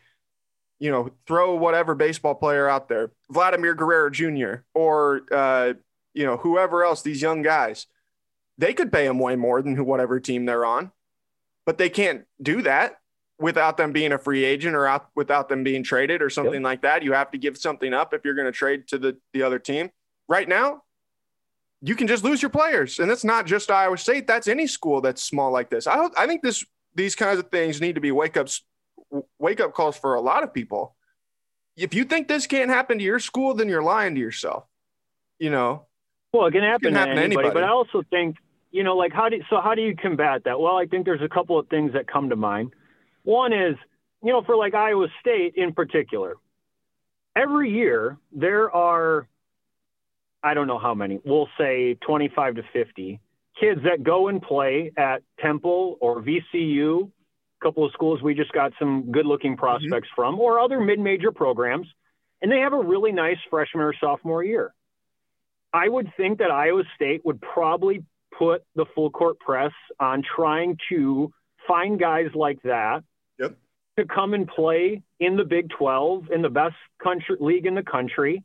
you 0.79 0.89
know, 0.89 1.11
throw 1.27 1.55
whatever 1.55 1.93
baseball 1.93 2.35
player 2.35 2.67
out 2.67 2.87
there, 2.87 3.11
Vladimir 3.29 3.75
Guerrero 3.75 4.09
Jr. 4.09 4.63
or 4.73 5.21
uh, 5.31 5.73
you 6.13 6.25
know 6.25 6.37
whoever 6.37 6.83
else, 6.83 7.01
these 7.01 7.21
young 7.21 7.41
guys, 7.41 7.85
they 8.57 8.73
could 8.73 8.91
pay 8.91 9.05
them 9.05 9.19
way 9.19 9.35
more 9.35 9.61
than 9.61 9.85
whatever 9.85 10.19
team 10.19 10.45
they're 10.45 10.65
on, 10.65 10.91
but 11.65 11.77
they 11.77 11.89
can't 11.89 12.25
do 12.41 12.61
that 12.61 12.99
without 13.39 13.77
them 13.77 13.91
being 13.91 14.11
a 14.11 14.17
free 14.17 14.43
agent 14.43 14.75
or 14.75 14.85
out, 14.85 15.07
without 15.15 15.49
them 15.49 15.63
being 15.63 15.83
traded 15.83 16.21
or 16.21 16.29
something 16.29 16.53
yep. 16.55 16.63
like 16.63 16.81
that. 16.81 17.03
You 17.03 17.13
have 17.13 17.31
to 17.31 17.37
give 17.37 17.57
something 17.57 17.93
up 17.93 18.13
if 18.13 18.25
you're 18.25 18.35
going 18.35 18.45
to 18.45 18.51
trade 18.51 18.87
to 18.89 18.97
the 18.97 19.17
the 19.33 19.43
other 19.43 19.59
team. 19.59 19.89
Right 20.27 20.47
now, 20.47 20.83
you 21.81 21.95
can 21.95 22.07
just 22.07 22.23
lose 22.23 22.41
your 22.41 22.49
players, 22.49 22.99
and 22.99 23.09
that's 23.09 23.23
not 23.23 23.45
just 23.45 23.71
Iowa 23.71 23.97
State. 23.97 24.27
That's 24.27 24.47
any 24.47 24.67
school 24.67 25.01
that's 25.01 25.23
small 25.23 25.51
like 25.51 25.69
this. 25.69 25.87
I 25.87 26.07
I 26.17 26.27
think 26.27 26.43
this 26.43 26.65
these 26.95 27.15
kinds 27.15 27.39
of 27.39 27.49
things 27.49 27.81
need 27.81 27.95
to 27.95 28.01
be 28.01 28.11
wake 28.11 28.37
ups 28.37 28.63
wake 29.39 29.59
up 29.59 29.73
calls 29.73 29.97
for 29.97 30.15
a 30.15 30.21
lot 30.21 30.43
of 30.43 30.53
people. 30.53 30.95
If 31.75 31.93
you 31.93 32.03
think 32.03 32.27
this 32.27 32.45
can't 32.45 32.69
happen 32.69 32.97
to 32.97 33.03
your 33.03 33.19
school, 33.19 33.53
then 33.53 33.69
you're 33.69 33.81
lying 33.81 34.15
to 34.15 34.21
yourself. 34.21 34.65
You 35.39 35.49
know. 35.49 35.85
Well, 36.33 36.45
it 36.45 36.51
can 36.51 36.61
happen, 36.61 36.87
it 36.87 36.89
can 36.89 36.95
happen 36.95 37.15
to, 37.15 37.21
anybody, 37.23 37.35
to 37.35 37.47
anybody, 37.47 37.61
but 37.61 37.63
I 37.63 37.71
also 37.71 38.03
think 38.11 38.35
you 38.71 38.83
know, 38.83 38.95
like 38.95 39.13
how 39.13 39.29
do 39.29 39.41
so 39.49 39.61
how 39.61 39.75
do 39.75 39.81
you 39.81 39.95
combat 39.95 40.43
that? 40.45 40.59
Well, 40.59 40.75
I 40.75 40.85
think 40.85 41.05
there's 41.05 41.21
a 41.21 41.29
couple 41.29 41.57
of 41.57 41.67
things 41.69 41.93
that 41.93 42.07
come 42.07 42.29
to 42.29 42.35
mind. 42.35 42.73
One 43.29 43.53
is, 43.53 43.75
you 44.23 44.33
know, 44.33 44.41
for 44.41 44.55
like 44.55 44.73
Iowa 44.73 45.05
State 45.19 45.53
in 45.55 45.73
particular, 45.73 46.37
every 47.35 47.69
year 47.69 48.17
there 48.31 48.71
are, 48.75 49.27
I 50.41 50.55
don't 50.55 50.65
know 50.65 50.79
how 50.79 50.95
many, 50.95 51.19
we'll 51.23 51.47
say 51.55 51.93
25 52.07 52.55
to 52.55 52.63
50 52.73 53.19
kids 53.59 53.81
that 53.83 54.01
go 54.01 54.29
and 54.29 54.41
play 54.41 54.91
at 54.97 55.21
Temple 55.39 55.99
or 56.01 56.23
VCU, 56.23 57.03
a 57.03 57.63
couple 57.63 57.85
of 57.85 57.91
schools 57.91 58.19
we 58.23 58.33
just 58.33 58.51
got 58.51 58.73
some 58.79 59.11
good 59.11 59.27
looking 59.27 59.51
mm-hmm. 59.51 59.59
prospects 59.59 60.07
mm-hmm. 60.07 60.15
from, 60.15 60.39
or 60.39 60.59
other 60.59 60.79
mid 60.79 60.97
major 60.97 61.31
programs, 61.31 61.85
and 62.41 62.51
they 62.51 62.61
have 62.61 62.73
a 62.73 62.81
really 62.81 63.11
nice 63.11 63.37
freshman 63.51 63.83
or 63.83 63.93
sophomore 64.01 64.43
year. 64.43 64.73
I 65.71 65.87
would 65.87 66.11
think 66.17 66.39
that 66.39 66.49
Iowa 66.49 66.81
State 66.95 67.23
would 67.25 67.39
probably 67.41 68.03
put 68.35 68.63
the 68.75 68.85
full 68.95 69.11
court 69.11 69.37
press 69.39 69.73
on 69.99 70.23
trying 70.35 70.79
to 70.89 71.31
find 71.67 71.99
guys 71.99 72.29
like 72.33 72.59
that 72.63 73.03
yep. 73.39 73.57
to 73.97 74.05
come 74.05 74.33
and 74.33 74.47
play 74.47 75.01
in 75.19 75.35
the 75.35 75.43
Big 75.43 75.69
12 75.69 76.31
in 76.31 76.41
the 76.41 76.49
best 76.49 76.75
country 77.01 77.37
league 77.39 77.65
in 77.65 77.75
the 77.75 77.83
country. 77.83 78.43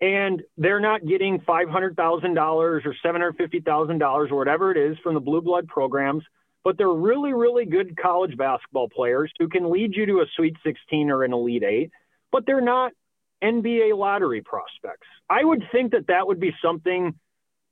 And 0.00 0.42
they're 0.56 0.80
not 0.80 1.06
getting 1.06 1.40
$500,000 1.40 2.36
or 2.36 2.80
$750,000 3.04 4.30
or 4.30 4.36
whatever 4.36 4.70
it 4.72 4.78
is 4.78 4.96
from 5.02 5.14
the 5.14 5.20
blue 5.20 5.42
blood 5.42 5.68
programs, 5.68 6.24
but 6.64 6.78
they're 6.78 6.88
really, 6.88 7.34
really 7.34 7.66
good 7.66 7.96
college 7.96 8.36
basketball 8.36 8.88
players 8.88 9.30
who 9.38 9.48
can 9.48 9.70
lead 9.70 9.94
you 9.94 10.06
to 10.06 10.20
a 10.20 10.26
Sweet 10.36 10.56
16 10.64 11.10
or 11.10 11.24
an 11.24 11.34
Elite 11.34 11.64
Eight, 11.64 11.90
but 12.32 12.46
they're 12.46 12.62
not 12.62 12.92
NBA 13.42 13.96
lottery 13.96 14.42
prospects. 14.42 15.06
I 15.28 15.44
would 15.44 15.64
think 15.72 15.92
that 15.92 16.06
that 16.08 16.26
would 16.26 16.40
be 16.40 16.54
something 16.62 17.14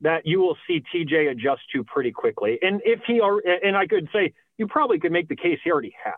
that 0.00 0.26
you 0.26 0.40
will 0.40 0.56
see 0.66 0.82
TJ 0.94 1.30
adjust 1.30 1.62
to 1.74 1.84
pretty 1.84 2.12
quickly. 2.12 2.58
And 2.62 2.80
if 2.84 3.00
he 3.06 3.20
are, 3.20 3.38
and 3.38 3.76
I 3.76 3.86
could 3.86 4.08
say 4.12 4.32
you 4.56 4.66
probably 4.66 4.98
could 4.98 5.12
make 5.12 5.28
the 5.28 5.36
case 5.36 5.58
he 5.62 5.70
already 5.70 5.94
has. 6.02 6.14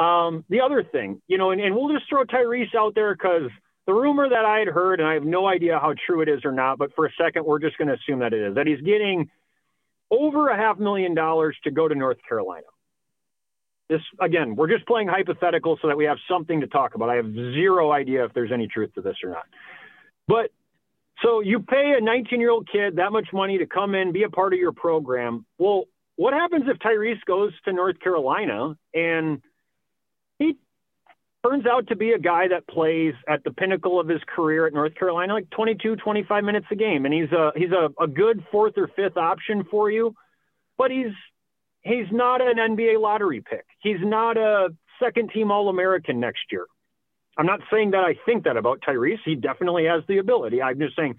Um, 0.00 0.46
the 0.48 0.62
other 0.62 0.82
thing, 0.82 1.20
you 1.28 1.36
know, 1.36 1.50
and, 1.50 1.60
and 1.60 1.76
we'll 1.76 1.92
just 1.92 2.08
throw 2.08 2.24
Tyrese 2.24 2.74
out 2.74 2.94
there 2.94 3.14
because 3.14 3.50
the 3.86 3.92
rumor 3.92 4.30
that 4.30 4.46
I 4.46 4.60
had 4.60 4.68
heard, 4.68 4.98
and 4.98 5.06
I 5.06 5.12
have 5.12 5.24
no 5.24 5.46
idea 5.46 5.78
how 5.78 5.94
true 6.06 6.22
it 6.22 6.28
is 6.28 6.40
or 6.44 6.52
not, 6.52 6.78
but 6.78 6.94
for 6.94 7.04
a 7.04 7.10
second, 7.22 7.44
we're 7.44 7.58
just 7.58 7.76
going 7.76 7.88
to 7.88 7.94
assume 7.94 8.20
that 8.20 8.32
it 8.32 8.40
is 8.40 8.54
that 8.54 8.66
he's 8.66 8.80
getting 8.80 9.28
over 10.10 10.48
a 10.48 10.56
half 10.56 10.78
million 10.78 11.14
dollars 11.14 11.54
to 11.64 11.70
go 11.70 11.86
to 11.86 11.94
North 11.94 12.16
Carolina. 12.26 12.66
This 13.90 14.00
again, 14.18 14.56
we're 14.56 14.68
just 14.68 14.86
playing 14.86 15.08
hypothetical 15.08 15.78
so 15.82 15.88
that 15.88 15.98
we 15.98 16.06
have 16.06 16.18
something 16.30 16.62
to 16.62 16.66
talk 16.66 16.94
about. 16.94 17.10
I 17.10 17.16
have 17.16 17.30
zero 17.34 17.92
idea 17.92 18.24
if 18.24 18.32
there's 18.32 18.52
any 18.52 18.68
truth 18.68 18.94
to 18.94 19.02
this 19.02 19.16
or 19.22 19.30
not. 19.30 19.44
But 20.26 20.50
so 21.22 21.40
you 21.40 21.60
pay 21.60 21.94
a 21.98 22.00
19 22.00 22.40
year 22.40 22.50
old 22.50 22.68
kid 22.70 22.96
that 22.96 23.12
much 23.12 23.28
money 23.34 23.58
to 23.58 23.66
come 23.66 23.94
in, 23.94 24.12
be 24.12 24.22
a 24.22 24.30
part 24.30 24.54
of 24.54 24.58
your 24.58 24.72
program. 24.72 25.44
Well, 25.58 25.84
what 26.16 26.32
happens 26.32 26.64
if 26.68 26.78
Tyrese 26.78 27.22
goes 27.26 27.52
to 27.64 27.72
North 27.72 27.98
Carolina 28.00 28.76
and 28.94 29.42
he 30.40 30.56
turns 31.46 31.66
out 31.66 31.86
to 31.88 31.96
be 31.96 32.12
a 32.12 32.18
guy 32.18 32.48
that 32.48 32.66
plays 32.66 33.14
at 33.28 33.44
the 33.44 33.52
pinnacle 33.52 34.00
of 34.00 34.08
his 34.08 34.20
career 34.34 34.66
at 34.66 34.72
North 34.72 34.94
Carolina, 34.96 35.34
like 35.34 35.50
22, 35.50 35.96
25 35.96 36.44
minutes 36.44 36.66
a 36.72 36.74
game, 36.74 37.04
and 37.04 37.14
he's 37.14 37.30
a 37.30 37.52
he's 37.54 37.70
a, 37.70 37.90
a 38.02 38.08
good 38.08 38.44
fourth 38.50 38.74
or 38.76 38.88
fifth 38.88 39.16
option 39.16 39.64
for 39.70 39.90
you, 39.90 40.14
but 40.76 40.90
he's 40.90 41.12
he's 41.82 42.06
not 42.10 42.40
an 42.40 42.56
NBA 42.56 43.00
lottery 43.00 43.42
pick. 43.48 43.64
He's 43.80 44.00
not 44.00 44.36
a 44.36 44.70
second 45.00 45.30
team 45.32 45.52
All 45.52 45.68
American 45.68 46.18
next 46.18 46.42
year. 46.50 46.66
I'm 47.38 47.46
not 47.46 47.60
saying 47.72 47.92
that 47.92 48.04
I 48.04 48.16
think 48.26 48.44
that 48.44 48.56
about 48.56 48.80
Tyrese. 48.80 49.20
He 49.24 49.34
definitely 49.34 49.84
has 49.84 50.02
the 50.08 50.18
ability. 50.18 50.60
I'm 50.60 50.78
just 50.78 50.96
saying 50.96 51.16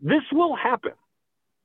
this 0.00 0.22
will 0.32 0.56
happen. 0.56 0.92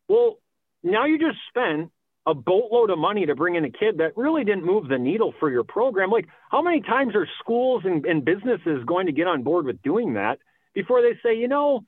Well, 0.08 0.36
now 0.84 1.06
you 1.06 1.18
just 1.18 1.40
spent 1.50 1.92
a 2.28 2.34
boatload 2.34 2.90
of 2.90 3.00
money 3.00 3.26
to 3.26 3.36
bring 3.36 3.56
in 3.56 3.64
a 3.64 3.72
kid 3.72 4.00
that 4.00 4.16
really 4.18 4.44
didn't 4.44 4.66
move 4.66 4.90
the 4.90 4.98
needle 4.98 5.34
for 5.40 5.50
your 5.50 5.64
program. 5.64 6.12
Like, 6.12 6.28
how 6.52 6.62
many 6.62 6.82
times 6.82 7.16
are 7.16 7.28
schools 7.40 7.84
and, 7.86 8.06
and 8.06 8.24
businesses 8.26 8.84
going 8.86 9.06
to 9.06 9.14
get 9.14 9.28
on 9.28 9.44
board 9.44 9.66
with 9.66 9.82
doing 9.82 10.16
that 10.16 10.38
before 10.74 11.02
they 11.02 11.18
say, 11.24 11.38
you 11.38 11.48
know, 11.48 11.86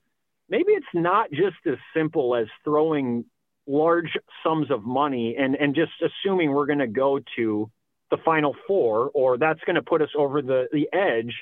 maybe 0.48 0.72
it's 0.72 0.86
not 0.94 1.30
just 1.30 1.58
as 1.68 1.76
simple 1.94 2.38
as 2.38 2.48
throwing 2.64 3.26
large 3.68 4.18
sums 4.42 4.72
of 4.72 4.84
money 4.84 5.36
and, 5.38 5.56
and 5.56 5.76
just 5.76 5.92
assuming 6.02 6.52
we're 6.52 6.66
going 6.66 6.80
to 6.80 6.88
go 6.88 7.20
to 7.36 7.70
the 8.10 8.18
final 8.24 8.56
four 8.66 9.12
or 9.14 9.38
that's 9.38 9.60
going 9.66 9.76
to 9.76 9.82
put 9.82 10.02
us 10.02 10.10
over 10.18 10.42
the, 10.42 10.68
the 10.72 10.88
edge 10.94 11.36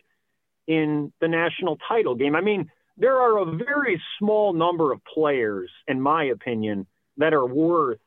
in 0.65 1.13
the 1.21 1.27
national 1.27 1.77
title 1.87 2.15
game. 2.15 2.35
I 2.35 2.41
mean, 2.41 2.71
there 2.97 3.17
are 3.17 3.37
a 3.37 3.45
very 3.45 4.01
small 4.17 4.53
number 4.53 4.91
of 4.91 5.01
players, 5.05 5.69
in 5.87 6.01
my 6.01 6.25
opinion, 6.25 6.87
that 7.17 7.33
are 7.33 7.45
worth 7.45 7.99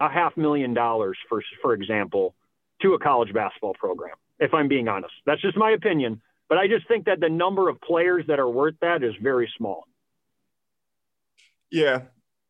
a 0.00 0.08
half 0.08 0.36
million 0.36 0.74
dollars, 0.74 1.16
for 1.28 1.42
for 1.62 1.74
example, 1.74 2.34
to 2.82 2.94
a 2.94 2.98
college 2.98 3.32
basketball 3.32 3.74
program. 3.74 4.16
If 4.38 4.52
I'm 4.52 4.68
being 4.68 4.88
honest, 4.88 5.14
that's 5.26 5.40
just 5.40 5.56
my 5.56 5.70
opinion. 5.70 6.20
But 6.48 6.58
I 6.58 6.66
just 6.66 6.86
think 6.88 7.06
that 7.06 7.20
the 7.20 7.28
number 7.28 7.68
of 7.68 7.80
players 7.80 8.24
that 8.28 8.38
are 8.38 8.48
worth 8.48 8.74
that 8.80 9.02
is 9.02 9.14
very 9.22 9.50
small. 9.56 9.86
Yeah, 11.70 12.02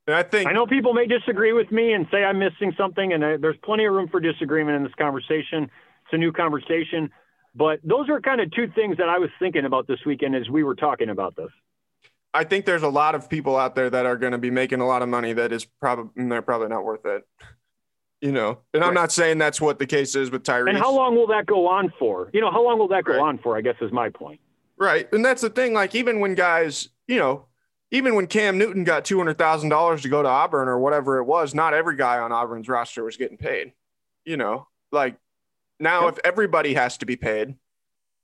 and 0.07 0.17
I 0.17 0.23
think 0.23 0.49
I 0.49 0.53
know 0.53 0.67
people 0.67 0.93
may 0.93 1.07
disagree 1.07 1.53
with 1.53 1.71
me 1.71 1.93
and 1.93 2.07
say 2.11 2.25
I'm 2.25 2.39
missing 2.39 2.75
something, 2.77 3.13
and 3.13 3.25
I, 3.25 3.37
there's 3.37 3.57
plenty 3.63 3.87
of 3.87 3.95
room 3.95 4.09
for 4.09 4.21
disagreement 4.21 4.77
in 4.77 4.83
this 4.83 4.95
conversation. 4.95 5.65
It's 5.65 6.13
a 6.13 6.19
new 6.19 6.33
conversation, 6.33 7.11
but 7.55 7.81
those 7.83 8.09
are 8.11 8.21
kind 8.21 8.41
of 8.41 8.51
two 8.53 8.69
things 8.75 8.99
that 8.99 9.09
I 9.09 9.19
was 9.19 9.31
thinking 9.39 9.65
about 9.65 9.87
this 9.87 10.01
weekend 10.05 10.37
as 10.37 10.49
we 10.51 10.63
were 10.63 10.75
talking 10.75 11.09
about 11.09 11.37
this. 11.37 11.51
I 12.35 12.43
think 12.43 12.67
there's 12.67 12.83
a 12.83 12.89
lot 12.89 13.15
of 13.15 13.31
people 13.31 13.57
out 13.57 13.77
there 13.77 13.89
that 13.89 14.05
are 14.05 14.17
going 14.17 14.33
to 14.33 14.39
be 14.39 14.51
making 14.51 14.81
a 14.81 14.87
lot 14.87 15.03
of 15.03 15.09
money 15.09 15.33
that 15.33 15.53
is 15.53 15.65
probably 15.65 16.25
mm, 16.25 16.29
they're 16.29 16.43
probably 16.43 16.69
not 16.69 16.85
worth 16.85 17.07
it. 17.07 17.23
You 18.21 18.33
know, 18.33 18.59
and 18.73 18.81
right. 18.81 18.89
I'm 18.89 18.95
not 18.95 19.13
saying 19.13 19.39
that's 19.39 19.61
what 19.61 19.79
the 19.79 19.87
case 19.87 20.17
is 20.17 20.31
with 20.31 20.43
Tyrese. 20.43 20.71
And 20.71 20.79
how 20.79 20.93
long 20.95 21.15
will 21.15 21.27
that 21.29 21.47
go 21.47 21.69
on 21.69 21.93
for? 21.99 22.31
You 22.33 22.41
know, 22.41 22.51
how 22.51 22.65
long 22.65 22.79
will 22.79 22.89
that 22.89 23.05
go 23.05 23.13
right. 23.13 23.21
on 23.21 23.39
for? 23.39 23.57
I 23.57 23.61
guess 23.61 23.77
is 23.81 23.93
my 23.93 24.09
point. 24.11 24.41
Right, 24.77 25.11
and 25.13 25.25
that's 25.25 25.43
the 25.43 25.51
thing. 25.51 25.73
Like 25.73 25.95
even 25.95 26.21
when 26.21 26.35
guys, 26.35 26.89
you 27.07 27.19
know, 27.19 27.47
even 27.91 28.15
when 28.17 28.27
Cam 28.27 28.59
Newton 28.59 28.83
got 28.83 29.05
two 29.05 29.19
hundred 29.19 29.39
thousand 29.39 29.69
dollars 29.69 30.03
to 30.03 30.09
go 30.09 30.23
to 30.23 30.29
Auburn 30.29 30.69
or 30.69 30.79
whatever 30.79 31.19
it 31.19 31.25
was, 31.25 31.55
not 31.55 31.75
every 31.75 31.97
guy 31.97 32.19
on 32.19 32.33
Auburn's 32.33 32.69
roster 32.69 33.05
was 33.05 33.17
getting 33.17 33.37
paid. 33.37 33.73
You 34.25 34.37
know, 34.37 34.67
like 34.91 35.17
now 35.79 36.07
yep. 36.07 36.15
if 36.15 36.21
everybody 36.25 36.75
has 36.75 36.99
to 36.99 37.07
be 37.07 37.17
paid, 37.17 37.55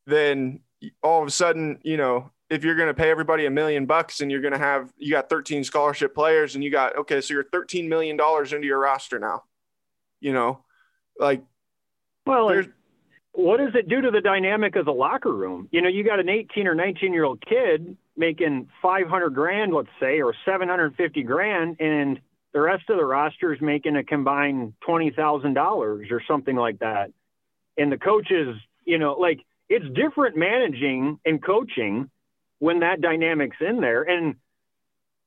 then 0.07 0.61
all 1.03 1.21
of 1.23 1.29
a 1.29 1.31
sudden, 1.31 1.79
you 1.83 1.99
know, 1.99 2.31
if 2.51 2.65
you're 2.65 2.75
going 2.75 2.89
to 2.89 2.95
pay 2.95 3.11
everybody 3.11 3.47
a 3.47 3.51
million 3.51 3.87
bucks 3.87 4.21
and 4.21 4.31
you're 4.31 4.41
going 4.41 4.53
to 4.53 4.59
have 4.59 4.93
you 4.99 5.13
got 5.13 5.31
13 5.31 5.65
scholarship 5.65 6.15
players 6.15 6.57
and 6.57 6.65
you 6.65 6.71
got 6.71 6.97
okay 6.97 7.21
so 7.21 7.33
you're 7.33 7.45
13 7.45 7.89
million 7.89 8.17
dollars 8.17 8.53
into 8.53 8.67
your 8.67 8.81
roster 8.81 9.19
now 9.19 9.45
you 10.21 10.33
know? 10.33 10.61
Like 11.19 11.43
well 12.27 12.51
what 13.33 13.59
does 13.59 13.75
it 13.75 13.89
do 13.89 14.01
to 14.01 14.11
the 14.11 14.21
dynamic 14.21 14.75
of 14.75 14.85
the 14.85 14.93
locker 14.93 15.33
room? 15.33 15.69
You 15.71 15.81
know 15.81 15.89
you 15.89 16.05
got 16.05 16.21
an 16.21 16.29
18 16.29 16.67
or 16.67 16.75
19 16.75 17.13
year 17.13 17.25
old 17.25 17.43
kid 17.47 17.97
making 18.17 18.69
500 18.83 19.31
grand 19.31 19.73
let's 19.73 19.89
say 20.01 20.21
or 20.21 20.35
750 20.45 21.23
grand 21.23 21.77
and 21.81 22.21
the 22.53 22.61
rest 22.61 22.91
of 22.91 22.97
the 22.97 23.05
roster 23.05 23.55
is 23.55 23.61
making 23.61 23.95
a 23.95 24.03
combined 24.03 24.73
$20,000 24.87 25.57
or 26.11 26.23
something 26.27 26.57
like 26.57 26.81
that. 26.81 27.13
And 27.79 27.93
the 27.93 27.99
coaches 27.99 28.57
you 28.85 28.99
know 28.99 29.15
like 29.15 29.41
it's 29.69 29.87
different 29.95 30.37
managing 30.37 31.21
and 31.25 31.43
coaching 31.43 32.11
when 32.61 32.81
that 32.81 33.01
dynamic's 33.01 33.57
in 33.61 33.81
there. 33.81 34.03
And 34.03 34.37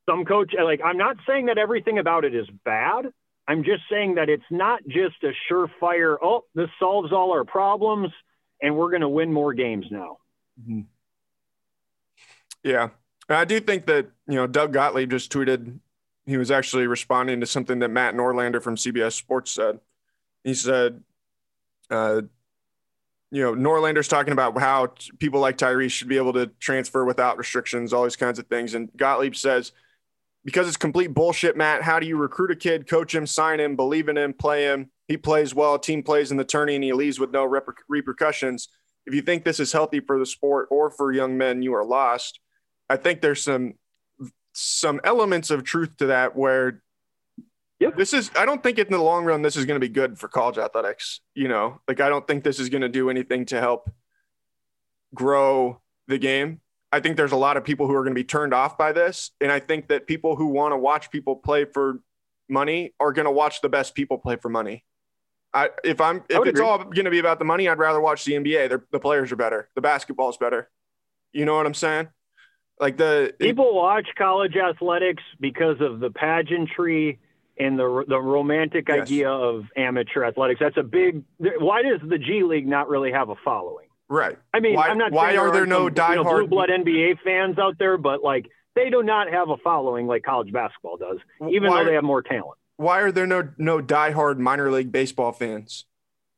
some 0.08 0.24
coach, 0.24 0.54
like, 0.58 0.80
I'm 0.84 0.98
not 0.98 1.18
saying 1.28 1.48
that 1.48 1.58
everything 1.58 2.00
about 2.00 2.24
it 2.24 2.34
is 2.34 2.48
bad. 2.64 3.08
I'm 3.46 3.66
just 3.66 3.84
saying 3.92 4.16
that 4.16 4.30
it's 4.30 4.44
not 4.50 4.82
just 4.88 5.16
a 5.24 5.34
surefire, 5.52 6.16
oh, 6.22 6.46
this 6.56 6.70
solves 6.80 7.12
all 7.12 7.34
our 7.34 7.44
problems 7.44 8.10
and 8.62 8.78
we're 8.78 8.90
going 8.90 9.02
to 9.02 9.10
win 9.10 9.34
more 9.34 9.54
games 9.54 9.86
now. 9.92 10.20
Mm-hmm. 10.62 10.82
Yeah. 12.64 12.90
I 13.28 13.46
do 13.46 13.60
think 13.60 13.86
that, 13.88 14.08
you 14.28 14.36
know, 14.36 14.48
Doug 14.48 14.72
Gottlieb 14.72 15.12
just 15.12 15.32
tweeted, 15.32 15.80
he 16.26 16.38
was 16.38 16.52
actually 16.52 16.88
responding 16.88 17.42
to 17.42 17.46
something 17.46 17.80
that 17.80 17.90
Matt 17.90 18.16
Norlander 18.16 18.62
from 18.62 18.76
CBS 18.76 19.14
Sports 19.14 19.52
said. 19.52 19.80
He 20.44 20.54
said, 20.54 21.04
uh, 21.90 22.22
you 23.34 23.42
know, 23.42 23.56
Norlander's 23.56 24.08
talking 24.08 24.32
about 24.32 24.56
how 24.60 24.86
t- 24.86 25.12
people 25.18 25.40
like 25.40 25.58
Tyrese 25.58 25.90
should 25.90 26.08
be 26.08 26.18
able 26.18 26.34
to 26.34 26.52
transfer 26.60 27.04
without 27.04 27.40
restrictions, 27.40 27.92
all 27.92 28.04
these 28.04 28.16
kinds 28.16 28.38
of 28.38 28.46
things. 28.46 28.76
And 28.76 28.92
Gottlieb 28.96 29.36
says, 29.36 29.72
because 30.46 30.68
it's 30.68 30.78
complete 30.78 31.16
bullshit, 31.16 31.58
Matt, 31.58 31.82
how 31.82 32.00
do 32.00 32.06
you 32.06 32.16
recruit 32.16 32.52
a 32.52 32.56
kid, 32.56 32.88
coach 32.88 33.16
him, 33.16 33.26
sign 33.26 33.60
him, 33.60 33.76
believe 33.76 34.08
in 34.08 34.20
him, 34.20 34.34
play 34.34 34.66
him? 34.66 34.92
He 35.08 35.18
plays 35.18 35.56
well, 35.56 35.80
team 35.80 36.04
plays 36.04 36.30
in 36.30 36.38
the 36.38 36.44
tourney, 36.44 36.76
and 36.76 36.84
he 36.84 36.94
leaves 36.94 37.20
with 37.20 37.32
no 37.32 37.44
reper- 37.50 37.74
repercussions. 37.90 38.68
If 39.08 39.16
you 39.16 39.24
think 39.24 39.44
this 39.44 39.60
is 39.60 39.72
healthy 39.72 40.00
for 40.00 40.20
the 40.20 40.28
sport 40.28 40.68
or 40.70 40.92
for 40.92 41.12
young 41.12 41.36
men, 41.36 41.64
you 41.64 41.74
are 41.74 41.84
lost. 41.84 42.40
I 42.88 42.98
think 42.98 43.22
there's 43.22 43.44
some 43.44 43.74
some 44.56 45.02
elements 45.04 45.50
of 45.50 45.64
truth 45.64 45.98
to 45.98 46.06
that 46.06 46.36
where 46.36 46.84
This 47.92 48.14
is 48.14 48.32
I 48.38 48.46
don't 48.46 48.62
think 48.62 48.80
in 48.80 48.88
the 48.90 48.98
long 48.98 49.26
run 49.26 49.42
this 49.42 49.56
is 49.56 49.66
going 49.66 49.80
to 49.80 49.86
be 49.86 49.92
good 49.92 50.18
for 50.18 50.28
college 50.28 50.58
athletics. 50.58 51.22
You 51.36 51.48
know, 51.48 51.82
like 51.88 52.00
I 52.00 52.10
don't 52.10 52.28
think 52.28 52.44
this 52.44 52.60
is 52.60 52.70
going 52.70 52.82
to 52.82 52.90
do 52.90 53.10
anything 53.10 53.46
to 53.48 53.60
help 53.60 53.90
grow 55.14 55.82
the 56.08 56.18
game. 56.18 56.62
I 56.92 57.00
think 57.00 57.18
there's 57.18 57.32
a 57.32 57.38
lot 57.38 57.58
of 57.58 57.64
people 57.64 57.88
who 57.88 57.96
are 57.96 58.04
going 58.04 58.14
to 58.14 58.20
be 58.20 58.24
turned 58.24 58.54
off 58.54 58.78
by 58.78 58.92
this, 58.92 59.32
and 59.42 59.52
I 59.52 59.60
think 59.60 59.88
that 59.88 60.06
people 60.06 60.36
who 60.36 60.48
want 60.48 60.74
to 60.74 60.78
watch 60.78 61.10
people 61.10 61.36
play 61.36 61.66
for 61.66 62.00
money 62.50 62.94
are 63.00 63.12
going 63.12 63.26
to 63.26 63.32
watch 63.32 63.62
the 63.62 63.70
best 63.70 63.96
people 63.96 64.18
play 64.18 64.36
for 64.36 64.50
money. 64.50 64.84
I 65.54 65.70
if 65.84 66.02
I'm 66.02 66.18
if 66.30 66.40
it's 66.40 66.50
agree. 66.50 66.66
all 66.66 66.80
going 66.80 67.06
to 67.06 67.12
be 67.12 67.20
about 67.20 67.40
the 67.40 67.46
money, 67.46 67.68
I'd 67.68 67.78
rather 67.78 68.02
watch 68.02 68.26
the 68.26 68.34
NBA. 68.34 68.70
They're, 68.70 68.84
the 68.92 69.00
players 69.00 69.32
are 69.32 69.36
better. 69.36 69.70
The 69.76 69.82
basketball's 69.82 70.38
better. 70.38 70.70
You 71.32 71.46
know 71.46 71.56
what 71.56 71.66
I'm 71.66 71.74
saying? 71.74 72.10
Like 72.80 72.98
the 72.98 73.34
People 73.40 73.76
watch 73.76 74.08
college 74.18 74.56
athletics 74.56 75.24
because 75.40 75.80
of 75.80 76.00
the 76.00 76.10
pageantry 76.10 77.20
and 77.58 77.78
the 77.78 78.04
the 78.08 78.20
romantic 78.20 78.86
Yes. 78.90 79.02
idea 79.04 79.30
of 79.30 79.66
amateur 79.76 80.24
athletics. 80.24 80.60
That's 80.60 80.78
a 80.78 80.84
big. 80.84 81.24
Why 81.38 81.82
does 81.84 82.00
the 82.08 82.18
G 82.18 82.44
League 82.44 82.68
not 82.68 82.90
really 82.90 83.12
have 83.12 83.30
a 83.30 83.36
following? 83.44 83.88
right. 84.10 84.38
I 84.54 84.60
mean, 84.60 84.76
Why- 84.76 84.90
I'm 84.90 84.98
not. 84.98 85.12
why 85.12 85.36
are 85.38 85.50
there 85.52 85.62
aren't 85.62 85.70
no 85.70 85.76
some, 85.76 85.84
you 85.86 85.90
know, 86.18 86.24
diehard- 86.24 86.38
blue 86.40 86.48
blood 86.48 86.70
NBA 86.70 87.16
fans 87.24 87.58
out 87.58 87.78
there? 87.80 87.98
But 87.98 88.22
like, 88.24 88.48
they 88.76 88.90
do 88.90 89.02
not 89.04 89.30
have 89.32 89.50
a 89.50 89.58
following 89.58 90.06
like 90.08 90.24
college 90.24 90.52
basketball 90.52 90.98
does, 90.98 91.18
even 91.50 91.70
Why- 91.70 91.80
though 91.84 91.90
they 91.90 91.96
have 91.96 92.04
more 92.04 92.22
talent. 92.22 92.58
why 92.78 93.00
are 93.02 93.12
there 93.12 93.26
no 93.28 93.50
no 93.58 93.80
diehard 93.82 94.38
minor 94.40 94.70
league 94.72 94.92
baseball 94.92 95.32
fans? 95.32 95.86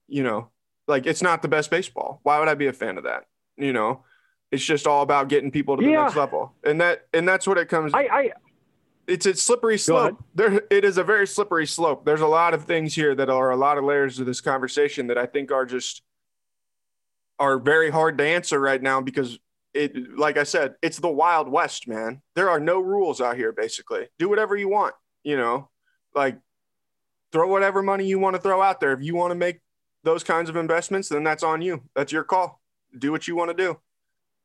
You 0.07 0.23
know, 0.23 0.49
like 0.87 1.05
it's 1.05 1.21
not 1.21 1.41
the 1.41 1.47
best 1.47 1.69
baseball. 1.71 2.19
Why 2.23 2.39
would 2.39 2.47
I 2.47 2.53
be 2.53 2.67
a 2.67 2.73
fan 2.73 2.97
of 2.97 3.03
that? 3.05 3.25
You 3.57 3.73
know, 3.73 4.03
it's 4.51 4.63
just 4.63 4.85
all 4.85 5.01
about 5.01 5.27
getting 5.29 5.49
people 5.51 5.75
to 5.77 5.83
the 5.83 5.89
Yeah. 5.91 6.03
next 6.03 6.15
level, 6.15 6.53
and 6.63 6.79
that 6.81 7.07
and 7.13 7.27
that's 7.27 7.47
what 7.47 7.57
it 7.57 7.67
comes. 7.67 7.93
I, 7.93 8.01
I 8.03 8.31
it's 9.07 9.25
a 9.25 9.33
slippery 9.35 9.77
slope. 9.77 10.23
There, 10.33 10.61
it 10.69 10.83
is 10.83 10.97
a 10.97 11.03
very 11.03 11.27
slippery 11.27 11.67
slope. 11.67 12.05
There's 12.05 12.21
a 12.21 12.27
lot 12.27 12.53
of 12.53 12.65
things 12.65 12.93
here 12.93 13.15
that 13.15 13.29
are 13.29 13.51
a 13.51 13.55
lot 13.55 13.77
of 13.77 13.83
layers 13.83 14.19
of 14.19 14.25
this 14.25 14.41
conversation 14.41 15.07
that 15.07 15.17
I 15.17 15.25
think 15.25 15.51
are 15.51 15.65
just 15.65 16.01
are 17.37 17.59
very 17.59 17.89
hard 17.89 18.17
to 18.17 18.25
answer 18.25 18.59
right 18.59 18.81
now 18.81 19.01
because 19.01 19.37
it, 19.73 20.17
like 20.17 20.37
I 20.37 20.43
said, 20.43 20.75
it's 20.81 20.99
the 20.99 21.09
wild 21.09 21.49
west, 21.49 21.87
man. 21.87 22.21
There 22.33 22.49
are 22.49 22.59
no 22.59 22.79
rules 22.79 23.19
out 23.19 23.35
here. 23.35 23.51
Basically, 23.51 24.07
do 24.17 24.29
whatever 24.29 24.55
you 24.55 24.69
want. 24.69 24.95
You 25.23 25.37
know, 25.37 25.69
like 26.13 26.37
throw 27.31 27.47
whatever 27.47 27.83
money 27.83 28.05
you 28.05 28.19
want 28.19 28.35
to 28.35 28.41
throw 28.41 28.61
out 28.61 28.79
there. 28.79 28.93
If 28.93 29.03
you 29.03 29.15
want 29.15 29.31
to 29.31 29.35
make 29.35 29.59
those 30.03 30.23
kinds 30.23 30.49
of 30.49 30.55
investments, 30.55 31.09
then 31.09 31.23
that's 31.23 31.43
on 31.43 31.61
you. 31.61 31.83
That's 31.95 32.11
your 32.11 32.23
call. 32.23 32.61
Do 32.97 33.11
what 33.11 33.27
you 33.27 33.35
want 33.35 33.49
to 33.49 33.57
do. 33.57 33.79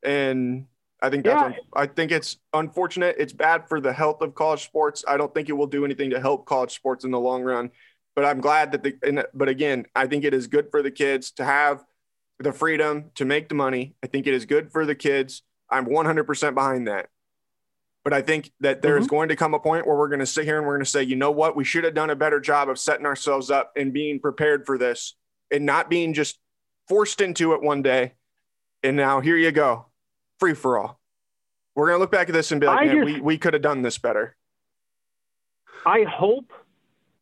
And 0.02 0.66
I 1.02 1.10
think 1.10 1.24
that's 1.24 1.54
Yeah. 1.54 1.62
I 1.74 1.86
think 1.86 2.12
it's 2.12 2.38
unfortunate. 2.52 3.16
It's 3.18 3.32
bad 3.32 3.68
for 3.68 3.80
the 3.80 3.92
health 3.92 4.20
of 4.20 4.34
college 4.34 4.64
sports. 4.64 5.04
I 5.06 5.16
don't 5.16 5.32
think 5.34 5.48
it 5.48 5.54
will 5.54 5.66
do 5.66 5.84
anything 5.84 6.10
to 6.10 6.20
help 6.20 6.46
college 6.46 6.74
sports 6.74 7.04
in 7.04 7.10
the 7.10 7.20
long 7.20 7.42
run. 7.42 7.70
But 8.14 8.24
I'm 8.24 8.40
glad 8.40 8.72
that 8.72 8.82
the 8.82 8.94
and, 9.02 9.24
but 9.32 9.48
again, 9.48 9.86
I 9.94 10.06
think 10.06 10.24
it 10.24 10.34
is 10.34 10.46
good 10.46 10.70
for 10.70 10.82
the 10.82 10.90
kids 10.90 11.30
to 11.32 11.44
have 11.44 11.84
the 12.38 12.52
freedom 12.52 13.10
to 13.14 13.24
make 13.24 13.48
the 13.48 13.54
money. 13.54 13.94
I 14.02 14.08
think 14.08 14.26
it 14.26 14.34
is 14.34 14.46
good 14.46 14.72
for 14.72 14.84
the 14.84 14.94
kids. 14.94 15.42
I'm 15.70 15.86
100% 15.86 16.54
behind 16.54 16.88
that. 16.88 17.08
But 18.02 18.14
I 18.14 18.22
think 18.22 18.50
that 18.60 18.80
there 18.80 18.96
is 18.96 19.06
mm-hmm. 19.06 19.14
going 19.14 19.28
to 19.28 19.36
come 19.36 19.52
a 19.52 19.60
point 19.60 19.86
where 19.86 19.96
we're 19.96 20.08
going 20.08 20.20
to 20.20 20.26
sit 20.26 20.44
here 20.44 20.56
and 20.56 20.66
we're 20.66 20.76
going 20.76 20.84
to 20.84 20.90
say, 20.90 21.02
you 21.02 21.16
know 21.16 21.30
what? 21.30 21.54
We 21.54 21.64
should 21.64 21.84
have 21.84 21.94
done 21.94 22.10
a 22.10 22.16
better 22.16 22.40
job 22.40 22.70
of 22.70 22.78
setting 22.78 23.04
ourselves 23.04 23.50
up 23.50 23.72
and 23.76 23.92
being 23.92 24.20
prepared 24.20 24.64
for 24.64 24.78
this 24.78 25.14
and 25.50 25.66
not 25.66 25.90
being 25.90 26.14
just 26.14 26.38
forced 26.88 27.20
into 27.20 27.52
it 27.52 27.62
one 27.62 27.82
day. 27.82 28.14
And 28.82 28.96
now 28.96 29.20
here 29.20 29.36
you 29.36 29.52
go, 29.52 29.86
free 30.40 30.54
for 30.54 30.78
all. 30.78 30.98
We're 31.76 31.86
going 31.86 31.96
to 31.98 32.00
look 32.00 32.10
back 32.10 32.28
at 32.28 32.32
this 32.32 32.50
and 32.50 32.60
be 32.60 32.66
like, 32.66 32.90
just- 32.90 33.04
we, 33.04 33.20
we 33.20 33.38
could 33.38 33.52
have 33.54 33.62
done 33.62 33.82
this 33.82 33.98
better. 33.98 34.34
I 35.86 36.02
hope, 36.02 36.52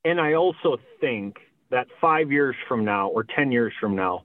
and 0.04 0.20
I 0.20 0.35
also 0.35 0.78
think 1.00 1.37
that 1.70 1.87
five 2.00 2.33
years 2.33 2.57
from 2.66 2.85
now 2.85 3.09
or 3.09 3.24
10 3.24 3.52
years 3.52 3.72
from 3.81 3.94
now, 3.94 4.22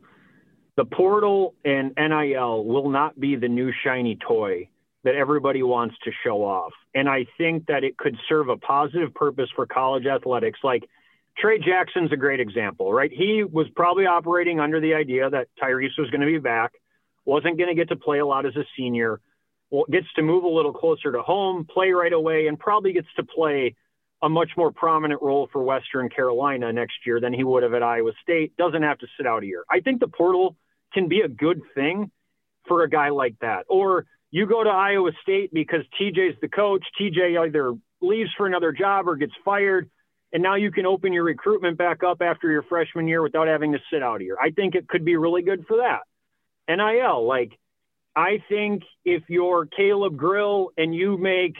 the 0.76 0.86
portal 0.86 1.54
and 1.64 1.94
NIL 1.98 2.64
will 2.66 2.90
not 2.90 3.20
be 3.20 3.36
the 3.36 3.48
new 3.48 3.72
shiny 3.84 4.16
toy 4.16 4.70
that 5.04 5.14
everybody 5.16 5.62
wants 5.62 5.96
to 6.06 6.12
show 6.24 6.44
off. 6.44 6.72
And 6.96 7.08
I 7.08 7.26
think 7.38 7.68
that 7.68 7.84
it 7.84 7.98
could 7.98 8.18
serve 8.28 8.50
a 8.50 8.58
positive 8.58 9.14
purpose 9.14 9.50
for 9.56 9.68
college 9.68 10.06
athletics. 10.08 10.60
Like 10.64 10.90
Trey 11.38 11.60
Jackson's 11.60 12.12
a 12.12 12.18
great 12.18 12.40
example, 12.40 12.92
right? 12.92 13.12
He 13.12 13.44
was 13.44 13.68
probably 13.76 14.06
operating 14.06 14.60
under 14.60 14.80
the 14.80 14.94
idea 14.96 15.30
that 15.30 15.48
Tyrese 15.62 16.00
was 16.00 16.10
going 16.10 16.22
to 16.22 16.28
be 16.28 16.40
back, 16.40 16.72
wasn't 17.26 17.58
going 17.58 17.70
to 17.70 17.76
get 17.76 17.90
to 17.90 17.96
play 17.96 18.20
a 18.20 18.26
lot 18.26 18.46
as 18.46 18.56
a 18.56 18.66
senior, 18.78 19.20
well, 19.70 19.86
gets 19.92 20.08
to 20.16 20.22
move 20.22 20.44
a 20.44 20.48
little 20.50 20.74
closer 20.74 21.12
to 21.12 21.22
home, 21.22 21.66
play 21.70 21.92
right 21.92 22.14
away, 22.14 22.48
and 22.48 22.60
probably 22.60 22.94
gets 22.94 23.08
to 23.16 23.24
play 23.24 23.76
a 24.22 24.30
much 24.30 24.52
more 24.56 24.72
prominent 24.72 25.22
role 25.22 25.50
for 25.52 25.62
Western 25.62 26.10
Carolina 26.10 26.72
next 26.72 26.96
year 27.06 27.20
than 27.20 27.34
he 27.34 27.44
would 27.44 27.64
have 27.64 27.74
at 27.74 27.84
Iowa 27.84 28.12
State. 28.22 28.56
Doesn't 28.56 28.84
have 28.84 28.98
to 29.00 29.08
sit 29.18 29.28
out 29.28 29.44
a 29.44 29.46
year. 29.46 29.64
I 29.70 29.82
think 29.82 30.00
the 30.00 30.08
portal 30.08 30.56
can 30.94 31.10
be 31.10 31.22
a 31.22 31.28
good 31.28 31.62
thing 31.76 32.12
for 32.68 32.84
a 32.84 32.90
guy 32.90 33.10
like 33.10 33.36
that. 33.42 33.66
Or 33.68 34.06
you 34.32 34.48
go 34.48 34.64
to 34.64 34.70
Iowa 34.70 35.12
State 35.22 35.54
because 35.54 35.82
TJ's 36.00 36.40
the 36.42 36.48
coach. 36.48 36.84
TJ 37.00 37.40
either 37.40 37.74
leaves 38.02 38.30
for 38.38 38.48
another 38.48 38.72
job 38.72 39.08
or 39.08 39.16
gets 39.16 39.34
fired. 39.44 39.90
And 40.32 40.42
now 40.42 40.56
you 40.56 40.72
can 40.72 40.86
open 40.86 41.14
your 41.14 41.24
recruitment 41.24 41.78
back 41.78 42.04
up 42.04 42.22
after 42.22 42.50
your 42.50 42.64
freshman 42.64 43.08
year 43.08 43.22
without 43.22 43.48
having 43.48 43.74
to 43.74 43.80
sit 43.92 44.02
out 44.02 44.22
a 44.22 44.24
year. 44.24 44.38
I 44.42 44.52
think 44.52 44.74
it 44.74 44.88
could 44.88 45.06
be 45.06 45.18
really 45.18 45.42
good 45.42 45.66
for 45.68 45.78
that. 45.78 46.02
NIL, 46.68 47.28
like, 47.28 47.52
I 48.16 48.44
think 48.48 48.84
if 49.06 49.24
you're 49.28 49.66
Caleb 49.66 50.18
Grill 50.18 50.70
and 50.78 50.94
you 50.94 51.18
make 51.18 51.56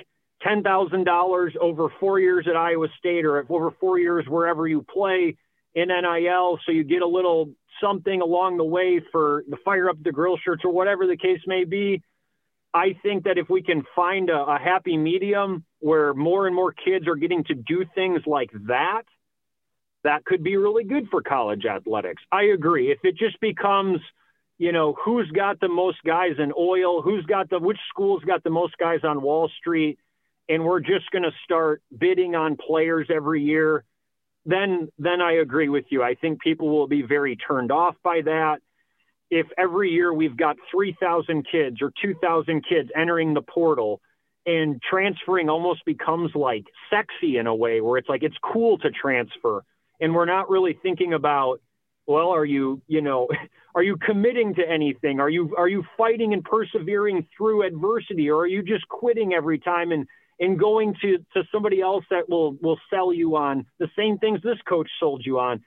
$10,000 0.46 1.58
over 1.58 1.88
four 2.00 2.20
years 2.20 2.48
at 2.50 2.56
Iowa 2.56 2.88
State 3.00 3.26
or 3.26 3.46
over 3.50 3.72
four 3.80 3.98
years 3.98 4.26
wherever 4.28 4.68
you 4.68 4.84
play 4.84 5.36
in 5.74 5.88
NIL, 5.88 6.60
so 6.66 6.72
you 6.72 6.84
get 6.84 7.02
a 7.02 7.08
little 7.08 7.50
something 7.82 8.22
along 8.22 8.58
the 8.58 8.64
way 8.64 9.02
for 9.12 9.44
the 9.50 9.58
fire 9.66 9.90
up 9.90 9.98
the 10.04 10.12
grill 10.12 10.38
shirts 10.38 10.64
or 10.64 10.72
whatever 10.72 11.08
the 11.08 11.18
case 11.18 11.40
may 11.48 11.64
be. 11.64 12.02
I 12.74 12.98
think 13.04 13.26
that 13.26 13.38
if 13.38 13.50
we 13.50 13.62
can 13.62 13.84
find 13.96 14.30
a, 14.30 14.38
a 14.38 14.60
happy 14.60 14.98
medium 14.98 15.64
where 15.80 16.14
more 16.14 16.48
and 16.48 16.56
more 16.56 16.74
kids 16.74 17.08
are 17.08 17.16
getting 17.16 17.44
to 17.46 17.56
do 17.56 17.86
things 17.96 18.22
like 18.26 18.52
that, 18.68 19.04
that 20.04 20.26
could 20.26 20.44
be 20.44 20.58
really 20.58 20.84
good 20.84 21.08
for 21.10 21.22
college 21.22 21.66
athletics. 21.66 22.22
I 22.32 22.44
agree. 22.54 22.92
If 22.92 23.00
it 23.04 23.16
just 23.16 23.40
becomes, 23.40 24.00
you 24.58 24.72
know, 24.72 24.96
who's 25.04 25.30
got 25.32 25.60
the 25.60 25.68
most 25.68 25.98
guys 26.06 26.34
in 26.38 26.52
oil, 26.58 27.02
who's 27.02 27.26
got 27.26 27.50
the 27.50 27.60
which 27.60 27.80
school's 27.90 28.24
got 28.24 28.44
the 28.44 28.50
most 28.50 28.78
guys 28.78 29.00
on 29.04 29.22
Wall 29.22 29.50
Street, 29.60 30.00
and 30.48 30.64
we're 30.64 30.80
just 30.80 31.10
going 31.12 31.24
to 31.24 31.32
start 31.44 31.82
bidding 31.98 32.36
on 32.36 32.58
players 32.58 33.08
every 33.14 33.44
year, 33.44 33.84
then 34.46 34.90
then 35.00 35.22
I 35.22 35.34
agree 35.34 35.70
with 35.70 35.86
you. 35.90 36.04
I 36.04 36.16
think 36.16 36.42
people 36.42 36.70
will 36.70 36.88
be 36.88 37.02
very 37.02 37.36
turned 37.36 37.72
off 37.72 37.96
by 38.04 38.22
that. 38.26 38.60
If 39.30 39.48
every 39.58 39.90
year 39.90 40.14
we've 40.14 40.38
got 40.38 40.58
3,000 40.72 41.48
kids 41.50 41.82
or 41.82 41.92
2,000 42.02 42.64
kids 42.68 42.90
entering 42.96 43.34
the 43.34 43.42
portal 43.42 44.00
and 44.46 44.82
transferring 44.82 45.50
almost 45.50 45.84
becomes 45.86 46.36
like 46.36 46.66
sexy 46.90 47.38
in 47.38 47.48
a 47.48 47.56
way 47.56 47.82
where 47.82 47.98
it's 47.98 48.10
like 48.10 48.22
it's 48.22 48.36
cool 48.44 48.78
to 48.80 48.92
transfer 48.92 49.64
and 50.00 50.14
we're 50.14 50.26
not 50.26 50.50
really 50.50 50.78
thinking 50.84 51.14
about 51.14 51.62
well 52.08 52.30
are 52.30 52.46
you 52.46 52.82
you 52.88 53.02
know 53.02 53.28
are 53.76 53.84
you 53.84 53.98
committing 53.98 54.54
to 54.56 54.62
anything 54.68 55.20
are 55.20 55.30
you 55.30 55.56
are 55.58 55.68
you 55.68 55.84
fighting 55.98 56.34
and 56.34 56.44
persevering 56.44 57.28
through 57.38 57.66
adversity 57.66 58.30
or 58.30 58.42
are 58.42 58.48
you 58.48 58.62
just 58.64 58.88
quitting 58.90 59.34
every 59.34 59.60
time 59.60 59.92
and 59.92 60.08
and 60.40 60.60
going 60.60 60.96
to 61.02 61.18
to 61.34 61.44
somebody 61.52 61.82
else 61.82 62.04
that 62.10 62.28
will 62.30 62.54
will 62.62 62.80
sell 62.90 63.14
you 63.14 63.36
on 63.36 63.66
the 63.80 63.88
same 63.98 64.18
things 64.18 64.40
this 64.44 64.58
coach 64.68 64.90
sold 65.00 65.24
you 65.26 65.40
on 65.40 65.62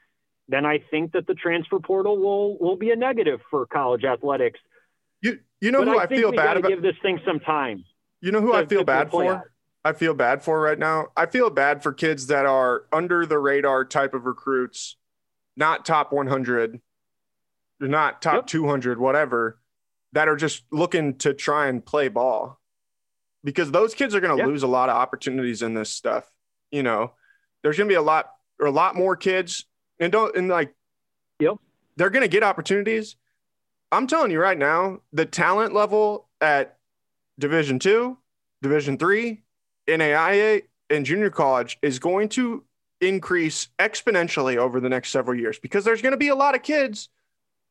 then 0.48 0.64
i 0.66 0.78
think 0.90 1.12
that 1.12 1.26
the 1.26 1.34
transfer 1.34 1.78
portal 1.78 2.16
will 2.18 2.58
will 2.58 2.76
be 2.76 2.90
a 2.90 2.96
negative 2.96 3.40
for 3.50 3.66
college 3.66 4.04
athletics 4.04 4.60
You 5.22 5.38
you 5.60 5.70
know 5.70 5.78
but 5.84 5.88
who 5.88 5.98
i, 5.98 6.02
I, 6.02 6.06
feel 6.06 6.32
bad 6.32 6.56
about? 6.58 6.68
give 6.68 6.82
this 6.82 6.96
thing 7.02 7.20
some 7.26 7.40
time 7.40 7.84
You 8.20 8.32
know 8.32 8.40
who 8.40 8.52
to- 8.52 8.58
I 8.58 8.66
feel 8.66 8.84
bad 8.84 9.10
for? 9.10 9.24
out. 9.34 9.44
I 9.84 9.92
feel 9.92 10.14
bad 10.14 10.42
for 10.42 10.60
right 10.60 10.80
now. 10.80 11.06
I 11.16 11.26
feel 11.26 11.48
bad 11.48 11.80
for 11.80 11.92
kids 11.92 12.26
that 12.26 12.44
are 12.44 12.86
under 12.92 13.24
the 13.24 13.38
radar 13.38 13.84
type 13.84 14.14
of 14.14 14.24
recruits, 14.26 14.96
not 15.56 15.84
top 15.84 16.12
100, 16.12 16.80
not 17.80 18.22
top 18.22 18.34
Yep. 18.34 18.46
200, 18.46 18.98
whatever, 18.98 19.60
that 20.12 20.28
are 20.28 20.36
just 20.36 20.64
looking 20.70 21.16
to 21.18 21.34
try 21.34 21.66
and 21.68 21.84
play 21.84 22.08
ball. 22.08 22.60
Because 23.44 23.70
those 23.70 23.94
kids 23.94 24.14
are 24.14 24.20
going 24.20 24.36
to 24.36 24.42
Yeah. 24.42 24.48
lose 24.48 24.62
a 24.62 24.66
lot 24.66 24.88
of 24.88 24.96
opportunities 24.96 25.62
in 25.62 25.74
this 25.74 25.90
stuff. 25.90 26.30
You 26.70 26.82
know, 26.82 27.12
there's 27.62 27.76
going 27.76 27.88
to 27.88 27.92
be 27.92 27.96
a 27.96 28.02
lot 28.02 28.32
or 28.58 28.66
a 28.66 28.70
lot 28.70 28.96
more 28.96 29.16
kids 29.16 29.64
and 30.00 30.10
don't 30.10 30.34
and 30.36 30.48
like 30.48 30.74
Yep. 31.38 31.56
they're 31.96 32.10
going 32.10 32.22
to 32.22 32.28
get 32.28 32.42
opportunities, 32.42 33.16
I'm 33.92 34.06
telling 34.06 34.30
you 34.30 34.40
right 34.40 34.58
now, 34.58 35.00
the 35.12 35.26
talent 35.26 35.72
level 35.74 36.28
at 36.40 36.78
Division 37.38 37.78
two, 37.78 38.18
Division 38.62 38.98
three, 38.98 39.44
NAIA, 39.86 40.62
and 40.90 41.06
junior 41.06 41.30
college 41.30 41.78
is 41.82 41.98
going 41.98 42.28
to 42.30 42.64
increase 43.00 43.68
exponentially 43.78 44.56
over 44.56 44.80
the 44.80 44.88
next 44.88 45.10
several 45.10 45.38
years 45.38 45.58
because 45.58 45.84
there's 45.84 46.02
going 46.02 46.12
to 46.12 46.18
be 46.18 46.28
a 46.28 46.34
lot 46.34 46.54
of 46.54 46.62
kids. 46.62 47.08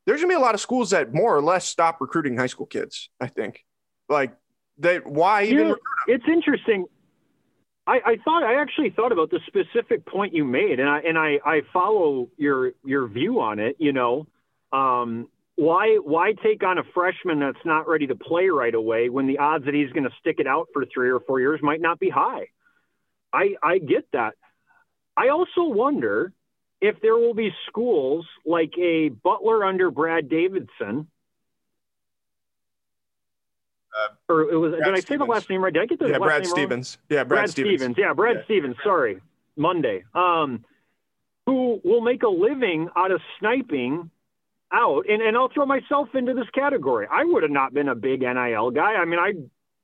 There's 0.05 0.21
going 0.21 0.29
to 0.29 0.35
be 0.35 0.41
a 0.41 0.45
lot 0.45 0.53
of 0.53 0.61
schools 0.61 0.91
that 0.91 1.13
more 1.13 1.35
or 1.35 1.41
less 1.41 1.65
stop 1.65 1.99
recruiting 1.99 2.38
high 2.38 2.47
school 2.47 2.67
kids. 2.67 3.09
I 3.19 3.27
think, 3.27 3.65
like 4.07 4.33
that. 4.79 5.07
Why 5.07 5.43
even? 5.43 5.75
It's 6.07 6.25
interesting. 6.27 6.85
I, 7.88 7.99
I, 8.03 8.17
thought 8.23 8.43
I 8.43 8.59
actually 8.61 8.89
thought 8.89 9.11
about 9.11 9.29
the 9.29 9.39
specific 9.45 10.05
point 10.05 10.33
you 10.33 10.43
made, 10.43 10.79
and 10.79 10.89
I 10.89 10.99
and 10.99 11.17
I, 11.17 11.39
I 11.45 11.61
follow 11.71 12.29
your 12.38 12.71
your 12.83 13.07
view 13.07 13.41
on 13.41 13.59
it. 13.59 13.77
You 13.79 13.93
know, 13.93 14.27
um, 14.71 15.27
why 15.55 15.97
why 16.03 16.33
take 16.33 16.63
on 16.63 16.77
a 16.77 16.83
freshman 16.93 17.39
that's 17.39 17.63
not 17.63 17.88
ready 17.88 18.07
to 18.07 18.15
play 18.15 18.49
right 18.49 18.73
away 18.73 19.09
when 19.09 19.27
the 19.27 19.38
odds 19.38 19.65
that 19.65 19.73
he's 19.73 19.91
going 19.91 20.03
to 20.03 20.13
stick 20.19 20.38
it 20.39 20.47
out 20.47 20.67
for 20.73 20.85
three 20.85 21.09
or 21.09 21.19
four 21.19 21.39
years 21.39 21.59
might 21.63 21.81
not 21.81 21.99
be 21.99 22.09
high? 22.09 22.47
I 23.31 23.55
I 23.61 23.77
get 23.77 24.07
that. 24.13 24.33
I 25.17 25.30
also 25.30 25.63
wonder 25.63 26.34
if 26.82 27.01
there 27.01 27.15
will 27.15 27.34
be 27.34 27.51
schools 27.67 28.25
like 28.45 28.78
a 28.78 29.10
Butler 29.10 29.63
under 29.63 29.91
Brad 29.91 30.30
Davidson. 30.30 31.08
Uh, 33.95 34.34
or 34.34 34.41
it 34.41 34.58
was, 34.58 34.73
did 34.73 34.84
I 34.84 34.95
say 34.95 35.01
Stevens. 35.01 35.19
the 35.28 35.32
last 35.32 35.49
name 35.49 35.63
right? 35.63 35.73
Did 35.73 35.84
I 35.84 35.86
get 35.86 35.99
the 35.99 36.08
yeah, 36.08 36.17
last 36.17 36.28
Brad 36.28 36.43
name 36.43 36.51
Stevens. 36.51 36.97
Wrong? 36.99 37.17
Yeah, 37.17 37.23
Brad, 37.23 37.28
Brad 37.28 37.49
Stevens. 37.49 37.80
Stevens. 37.80 37.97
Yeah, 37.97 38.13
Brad 38.13 38.36
yeah. 38.38 38.43
Stevens. 38.43 38.75
Sorry, 38.84 39.21
Monday. 39.56 40.04
Um, 40.13 40.65
who 41.45 41.80
will 41.84 42.01
make 42.01 42.23
a 42.23 42.28
living 42.28 42.89
out 42.95 43.12
of 43.12 43.21
sniping 43.39 44.10
out? 44.71 45.06
And 45.08 45.21
and 45.21 45.38
I'll 45.38 45.49
throw 45.49 45.65
myself 45.65 46.10
into 46.13 46.34
this 46.34 46.49
category. 46.54 47.08
I 47.10 47.23
would 47.23 47.43
have 47.43 47.51
not 47.51 47.73
been 47.73 47.88
a 47.88 47.95
big 47.95 48.19
NIL 48.21 48.71
guy. 48.71 48.95
I 48.95 49.06
mean, 49.06 49.19
I, 49.19 49.34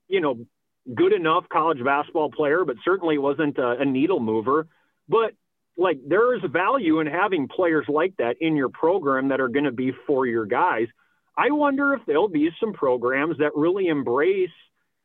you 0.10 0.20
know, 0.20 0.46
good 0.94 1.14
enough 1.14 1.46
college 1.50 1.82
basketball 1.84 2.32
player, 2.32 2.66
but 2.66 2.76
certainly 2.84 3.18
wasn't 3.18 3.58
a, 3.58 3.78
a 3.80 3.86
needle 3.86 4.20
mover. 4.20 4.68
But 5.08 5.34
like 5.78 5.98
there 6.06 6.36
is 6.36 6.42
value 6.52 7.00
in 7.00 7.08
having 7.08 7.48
players 7.48 7.86
like 7.88 8.16
that 8.18 8.36
in 8.40 8.56
your 8.56 8.70
program 8.70 9.30
that 9.30 9.40
are 9.40 9.48
going 9.48 9.66
to 9.66 9.72
be 9.72 9.92
for 10.08 10.26
your 10.26 10.46
guys. 10.46 10.88
I 11.38 11.52
wonder 11.52 11.94
if 11.94 12.02
there'll 12.06 12.28
be 12.28 12.50
some 12.60 12.74
programs 12.74 13.38
that 13.40 13.52
really 13.56 13.88
embrace 13.88 14.50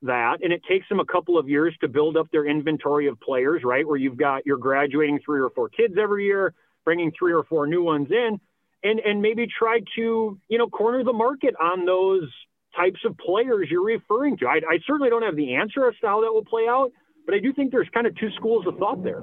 that 0.03 0.39
and 0.43 0.53
it 0.53 0.63
takes 0.69 0.89
them 0.89 1.01
a 1.01 1.05
couple 1.05 1.39
of 1.39 1.49
years 1.49 1.75
to 1.81 1.89
build 1.89 2.17
up 2.17 2.31
their 2.31 2.47
inventory 2.47 3.07
of 3.07 3.19
players, 3.21 3.63
right? 3.65 3.87
Where 3.87 3.97
you've 3.97 4.19
got 4.19 4.45
you're 4.45 4.59
graduating 4.59 5.21
three 5.25 5.41
or 5.41 5.51
four 5.51 5.69
kids 5.69 5.95
every 6.01 6.25
year, 6.27 6.53
bringing 6.85 7.13
three 7.19 7.33
or 7.33 7.45
four 7.45 7.67
new 7.67 7.83
ones 7.83 8.09
in 8.11 8.41
and 8.83 9.01
and 9.01 9.23
maybe 9.23 9.47
try 9.47 9.81
to, 9.97 10.39
you 10.49 10.59
know, 10.59 10.69
corner 10.69 11.03
the 11.05 11.13
market 11.13 11.55
on 11.61 11.87
those 11.87 12.31
types 12.77 13.01
of 13.07 13.17
players 13.17 13.69
you're 13.71 13.85
referring 13.85 14.37
to. 14.39 14.47
I, 14.47 14.57
I 14.57 14.79
certainly 14.87 15.09
don't 15.09 15.23
have 15.23 15.37
the 15.37 15.55
answer 15.55 15.89
as 15.89 15.95
to 16.01 16.07
how 16.07 16.21
that 16.21 16.33
will 16.33 16.45
play 16.45 16.67
out, 16.69 16.93
but 17.25 17.35
I 17.35 17.39
do 17.39 17.53
think 17.53 17.73
there's 17.73 17.89
kind 17.95 18.07
of 18.07 18.15
two 18.17 18.31
schools 18.37 18.67
of 18.67 18.77
thought 18.77 19.03
there. 19.03 19.23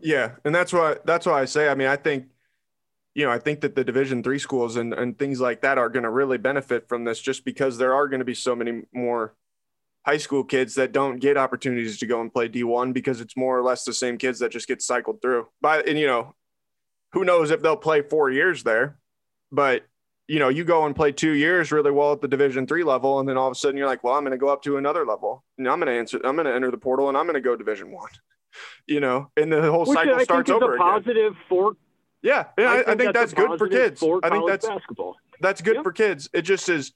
Yeah, 0.00 0.32
and 0.44 0.54
that's 0.54 0.72
why 0.72 0.96
that's 1.04 1.26
why 1.26 1.40
I 1.40 1.44
say. 1.44 1.68
I 1.68 1.74
mean, 1.74 1.88
I 1.88 1.96
think, 1.96 2.26
you 3.14 3.24
know, 3.24 3.30
I 3.30 3.38
think 3.38 3.60
that 3.62 3.74
the 3.74 3.84
Division 3.84 4.22
three 4.22 4.38
schools 4.38 4.76
and 4.76 4.92
and 4.94 5.18
things 5.18 5.40
like 5.40 5.62
that 5.62 5.78
are 5.78 5.88
going 5.88 6.04
to 6.04 6.10
really 6.10 6.38
benefit 6.38 6.88
from 6.88 7.04
this, 7.04 7.20
just 7.20 7.44
because 7.44 7.78
there 7.78 7.94
are 7.94 8.08
going 8.08 8.20
to 8.20 8.24
be 8.24 8.34
so 8.34 8.54
many 8.54 8.82
more 8.92 9.34
high 10.04 10.18
school 10.18 10.44
kids 10.44 10.76
that 10.76 10.92
don't 10.92 11.18
get 11.18 11.36
opportunities 11.36 11.98
to 11.98 12.06
go 12.06 12.20
and 12.20 12.32
play 12.32 12.46
D 12.46 12.62
one 12.62 12.92
because 12.92 13.20
it's 13.20 13.36
more 13.36 13.58
or 13.58 13.62
less 13.62 13.84
the 13.84 13.92
same 13.92 14.18
kids 14.18 14.38
that 14.38 14.52
just 14.52 14.68
get 14.68 14.80
cycled 14.80 15.20
through. 15.20 15.48
But 15.60 15.88
and 15.88 15.98
you 15.98 16.06
know, 16.06 16.34
who 17.12 17.24
knows 17.24 17.50
if 17.50 17.62
they'll 17.62 17.76
play 17.76 18.02
four 18.02 18.30
years 18.30 18.62
there, 18.62 18.98
but 19.50 19.84
you 20.28 20.38
know, 20.40 20.48
you 20.48 20.64
go 20.64 20.84
and 20.86 20.94
play 20.94 21.12
two 21.12 21.32
years 21.32 21.70
really 21.70 21.92
well 21.92 22.12
at 22.12 22.20
the 22.20 22.28
Division 22.28 22.66
three 22.66 22.84
level, 22.84 23.20
and 23.20 23.28
then 23.28 23.36
all 23.36 23.46
of 23.46 23.52
a 23.52 23.54
sudden 23.54 23.76
you're 23.76 23.86
like, 23.86 24.02
well, 24.04 24.14
I'm 24.14 24.24
going 24.24 24.32
to 24.32 24.38
go 24.38 24.48
up 24.48 24.62
to 24.62 24.76
another 24.76 25.06
level, 25.06 25.44
and 25.56 25.68
I'm 25.68 25.78
going 25.78 25.92
to 25.92 25.98
answer, 25.98 26.20
I'm 26.24 26.34
going 26.36 26.46
to 26.46 26.54
enter 26.54 26.70
the 26.70 26.78
portal, 26.78 27.08
and 27.08 27.16
I'm 27.16 27.26
going 27.26 27.34
to 27.34 27.40
go 27.40 27.56
Division 27.56 27.92
one. 27.92 28.10
You 28.86 29.00
know, 29.00 29.30
and 29.36 29.52
the 29.52 29.62
whole 29.70 29.84
Which 29.84 29.96
cycle 29.96 30.14
I 30.14 30.24
starts 30.24 30.48
think 30.48 30.62
is 30.62 30.62
over. 30.62 30.74
a 30.76 30.78
positive 30.78 31.32
again. 31.32 31.42
for. 31.48 31.76
Yeah, 32.22 32.46
I, 32.58 32.62
I, 32.62 32.74
think, 32.82 32.86
think 32.86 33.14
that's, 33.14 33.32
that's 33.32 33.34
good 33.34 33.58
for 33.58 33.68
kids. 33.68 34.00
For 34.00 34.20
I 34.22 34.30
think 34.30 34.48
that's 34.48 34.66
basketball. 34.66 35.16
That's 35.40 35.60
good 35.60 35.82
for 35.82 35.92
kids. 35.92 36.28
It 36.32 36.42
just 36.42 36.68
is. 36.68 36.92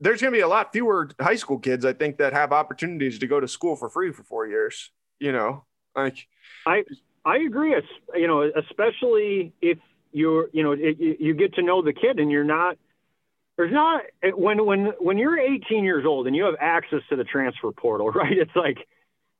There's 0.00 0.20
going 0.20 0.32
to 0.32 0.36
be 0.36 0.42
a 0.42 0.48
lot 0.48 0.72
fewer 0.72 1.08
high 1.20 1.36
school 1.36 1.58
kids, 1.58 1.84
I 1.84 1.92
think, 1.92 2.18
that 2.18 2.32
have 2.32 2.52
opportunities 2.52 3.18
to 3.20 3.26
go 3.26 3.40
to 3.40 3.48
school 3.48 3.76
for 3.76 3.88
free 3.88 4.12
for 4.12 4.24
four 4.24 4.46
years. 4.46 4.90
You 5.20 5.32
know, 5.32 5.64
like 5.96 6.26
I 6.66 6.84
I 7.24 7.38
agree. 7.38 7.74
It's, 7.74 7.86
You 8.14 8.26
know, 8.26 8.42
especially 8.42 9.52
if 9.62 9.78
you're 10.12 10.48
you 10.52 10.62
know 10.62 10.72
it, 10.72 10.98
you 10.98 11.34
get 11.34 11.54
to 11.54 11.62
know 11.62 11.82
the 11.82 11.92
kid 11.92 12.18
and 12.18 12.30
you're 12.30 12.44
not 12.44 12.76
there's 13.56 13.72
not 13.72 14.02
when 14.36 14.64
when 14.64 14.92
when 14.98 15.18
you're 15.18 15.38
18 15.38 15.84
years 15.84 16.04
old 16.04 16.26
and 16.26 16.34
you 16.34 16.44
have 16.44 16.56
access 16.60 17.00
to 17.10 17.16
the 17.16 17.24
transfer 17.24 17.70
portal, 17.72 18.10
right? 18.10 18.36
It's 18.36 18.54
like 18.56 18.78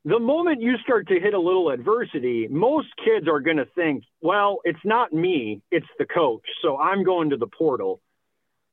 the 0.04 0.18
moment 0.18 0.60
you 0.60 0.76
start 0.82 1.08
to 1.08 1.18
hit 1.18 1.32
a 1.32 1.40
little 1.40 1.70
adversity, 1.70 2.46
most 2.50 2.88
kids 3.02 3.26
are 3.26 3.40
going 3.40 3.56
to 3.56 3.66
think, 3.74 4.04
well, 4.20 4.58
it's 4.64 4.84
not 4.84 5.12
me, 5.12 5.62
it's 5.70 5.86
the 5.98 6.04
coach. 6.04 6.42
So 6.60 6.76
I'm 6.78 7.04
going 7.04 7.30
to 7.30 7.38
the 7.38 7.46
portal. 7.46 8.00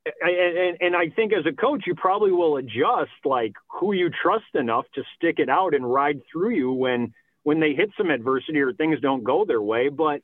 And, 0.05 0.35
and, 0.35 0.77
and, 0.81 0.95
I 0.95 1.09
think 1.15 1.31
as 1.31 1.45
a 1.45 1.55
coach, 1.55 1.83
you 1.85 1.93
probably 1.93 2.31
will 2.31 2.57
adjust 2.57 3.11
like 3.23 3.53
who 3.67 3.93
you 3.93 4.09
trust 4.09 4.55
enough 4.55 4.85
to 4.95 5.03
stick 5.15 5.35
it 5.37 5.47
out 5.47 5.75
and 5.75 5.85
ride 5.89 6.21
through 6.31 6.55
you 6.55 6.71
when 6.71 7.13
when 7.43 7.59
they 7.59 7.73
hit 7.73 7.91
some 7.97 8.09
adversity 8.09 8.59
or 8.59 8.73
things 8.73 8.99
don't 8.99 9.23
go 9.23 9.45
their 9.45 9.61
way. 9.61 9.89
But 9.89 10.21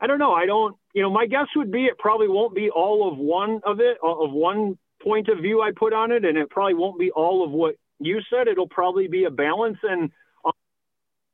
I 0.00 0.08
don't 0.08 0.18
know. 0.18 0.32
I 0.32 0.46
don't. 0.46 0.76
You 0.92 1.02
know, 1.02 1.10
my 1.10 1.26
guess 1.26 1.46
would 1.54 1.70
be 1.70 1.84
it 1.84 1.98
probably 1.98 2.26
won't 2.26 2.52
be 2.52 2.68
all 2.68 3.08
of 3.10 3.16
one 3.16 3.60
of 3.64 3.78
it 3.78 3.96
of 4.02 4.32
one 4.32 4.76
point 5.00 5.28
of 5.28 5.38
view 5.38 5.62
I 5.62 5.70
put 5.70 5.92
on 5.92 6.10
it, 6.10 6.24
and 6.24 6.36
it 6.36 6.50
probably 6.50 6.74
won't 6.74 6.98
be 6.98 7.12
all 7.12 7.44
of 7.44 7.52
what 7.52 7.76
you 8.00 8.20
said. 8.28 8.48
It'll 8.48 8.66
probably 8.66 9.06
be 9.06 9.22
a 9.22 9.30
balance 9.30 9.78
and 9.84 10.10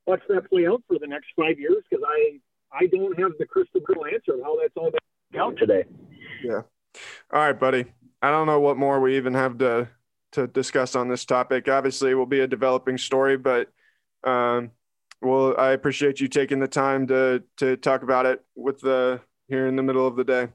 watch 0.08 0.22
that 0.28 0.48
play 0.48 0.66
out 0.66 0.82
for 0.88 0.98
the 0.98 1.06
next 1.06 1.28
five 1.36 1.58
years 1.58 1.84
because 1.88 2.04
I 2.08 2.40
I 2.72 2.86
don't 2.86 3.18
have 3.18 3.32
the 3.38 3.46
crystal 3.46 3.80
ball 3.86 4.06
answer 4.06 4.34
of 4.34 4.40
how 4.42 4.56
that's 4.60 4.76
all 4.76 4.90
going 4.90 5.42
out 5.42 5.56
today. 5.58 5.84
Yeah. 6.42 6.62
All 7.32 7.40
right, 7.40 7.58
buddy. 7.58 7.84
I 8.22 8.30
don't 8.30 8.46
know 8.46 8.60
what 8.60 8.76
more 8.76 9.00
we 9.00 9.16
even 9.16 9.34
have 9.34 9.58
to 9.58 9.88
to 10.32 10.46
discuss 10.46 10.96
on 10.96 11.08
this 11.08 11.24
topic. 11.24 11.68
Obviously, 11.68 12.10
it 12.10 12.14
will 12.14 12.26
be 12.26 12.40
a 12.40 12.46
developing 12.46 12.98
story, 12.98 13.36
but 13.36 13.70
um, 14.24 14.72
well, 15.20 15.54
I 15.58 15.70
appreciate 15.70 16.20
you 16.20 16.28
taking 16.28 16.58
the 16.58 16.68
time 16.68 17.06
to 17.08 17.42
to 17.58 17.76
talk 17.76 18.02
about 18.02 18.26
it 18.26 18.44
with 18.54 18.80
the 18.80 19.20
here 19.48 19.66
in 19.66 19.76
the 19.76 19.82
middle 19.82 20.06
of 20.06 20.16
the 20.16 20.24
day. 20.24 20.48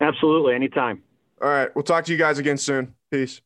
Absolutely, 0.00 0.54
anytime. 0.54 1.02
All 1.40 1.48
right, 1.48 1.74
we'll 1.74 1.84
talk 1.84 2.04
to 2.06 2.12
you 2.12 2.18
guys 2.18 2.38
again 2.38 2.58
soon. 2.58 2.94
Peace. 3.10 3.40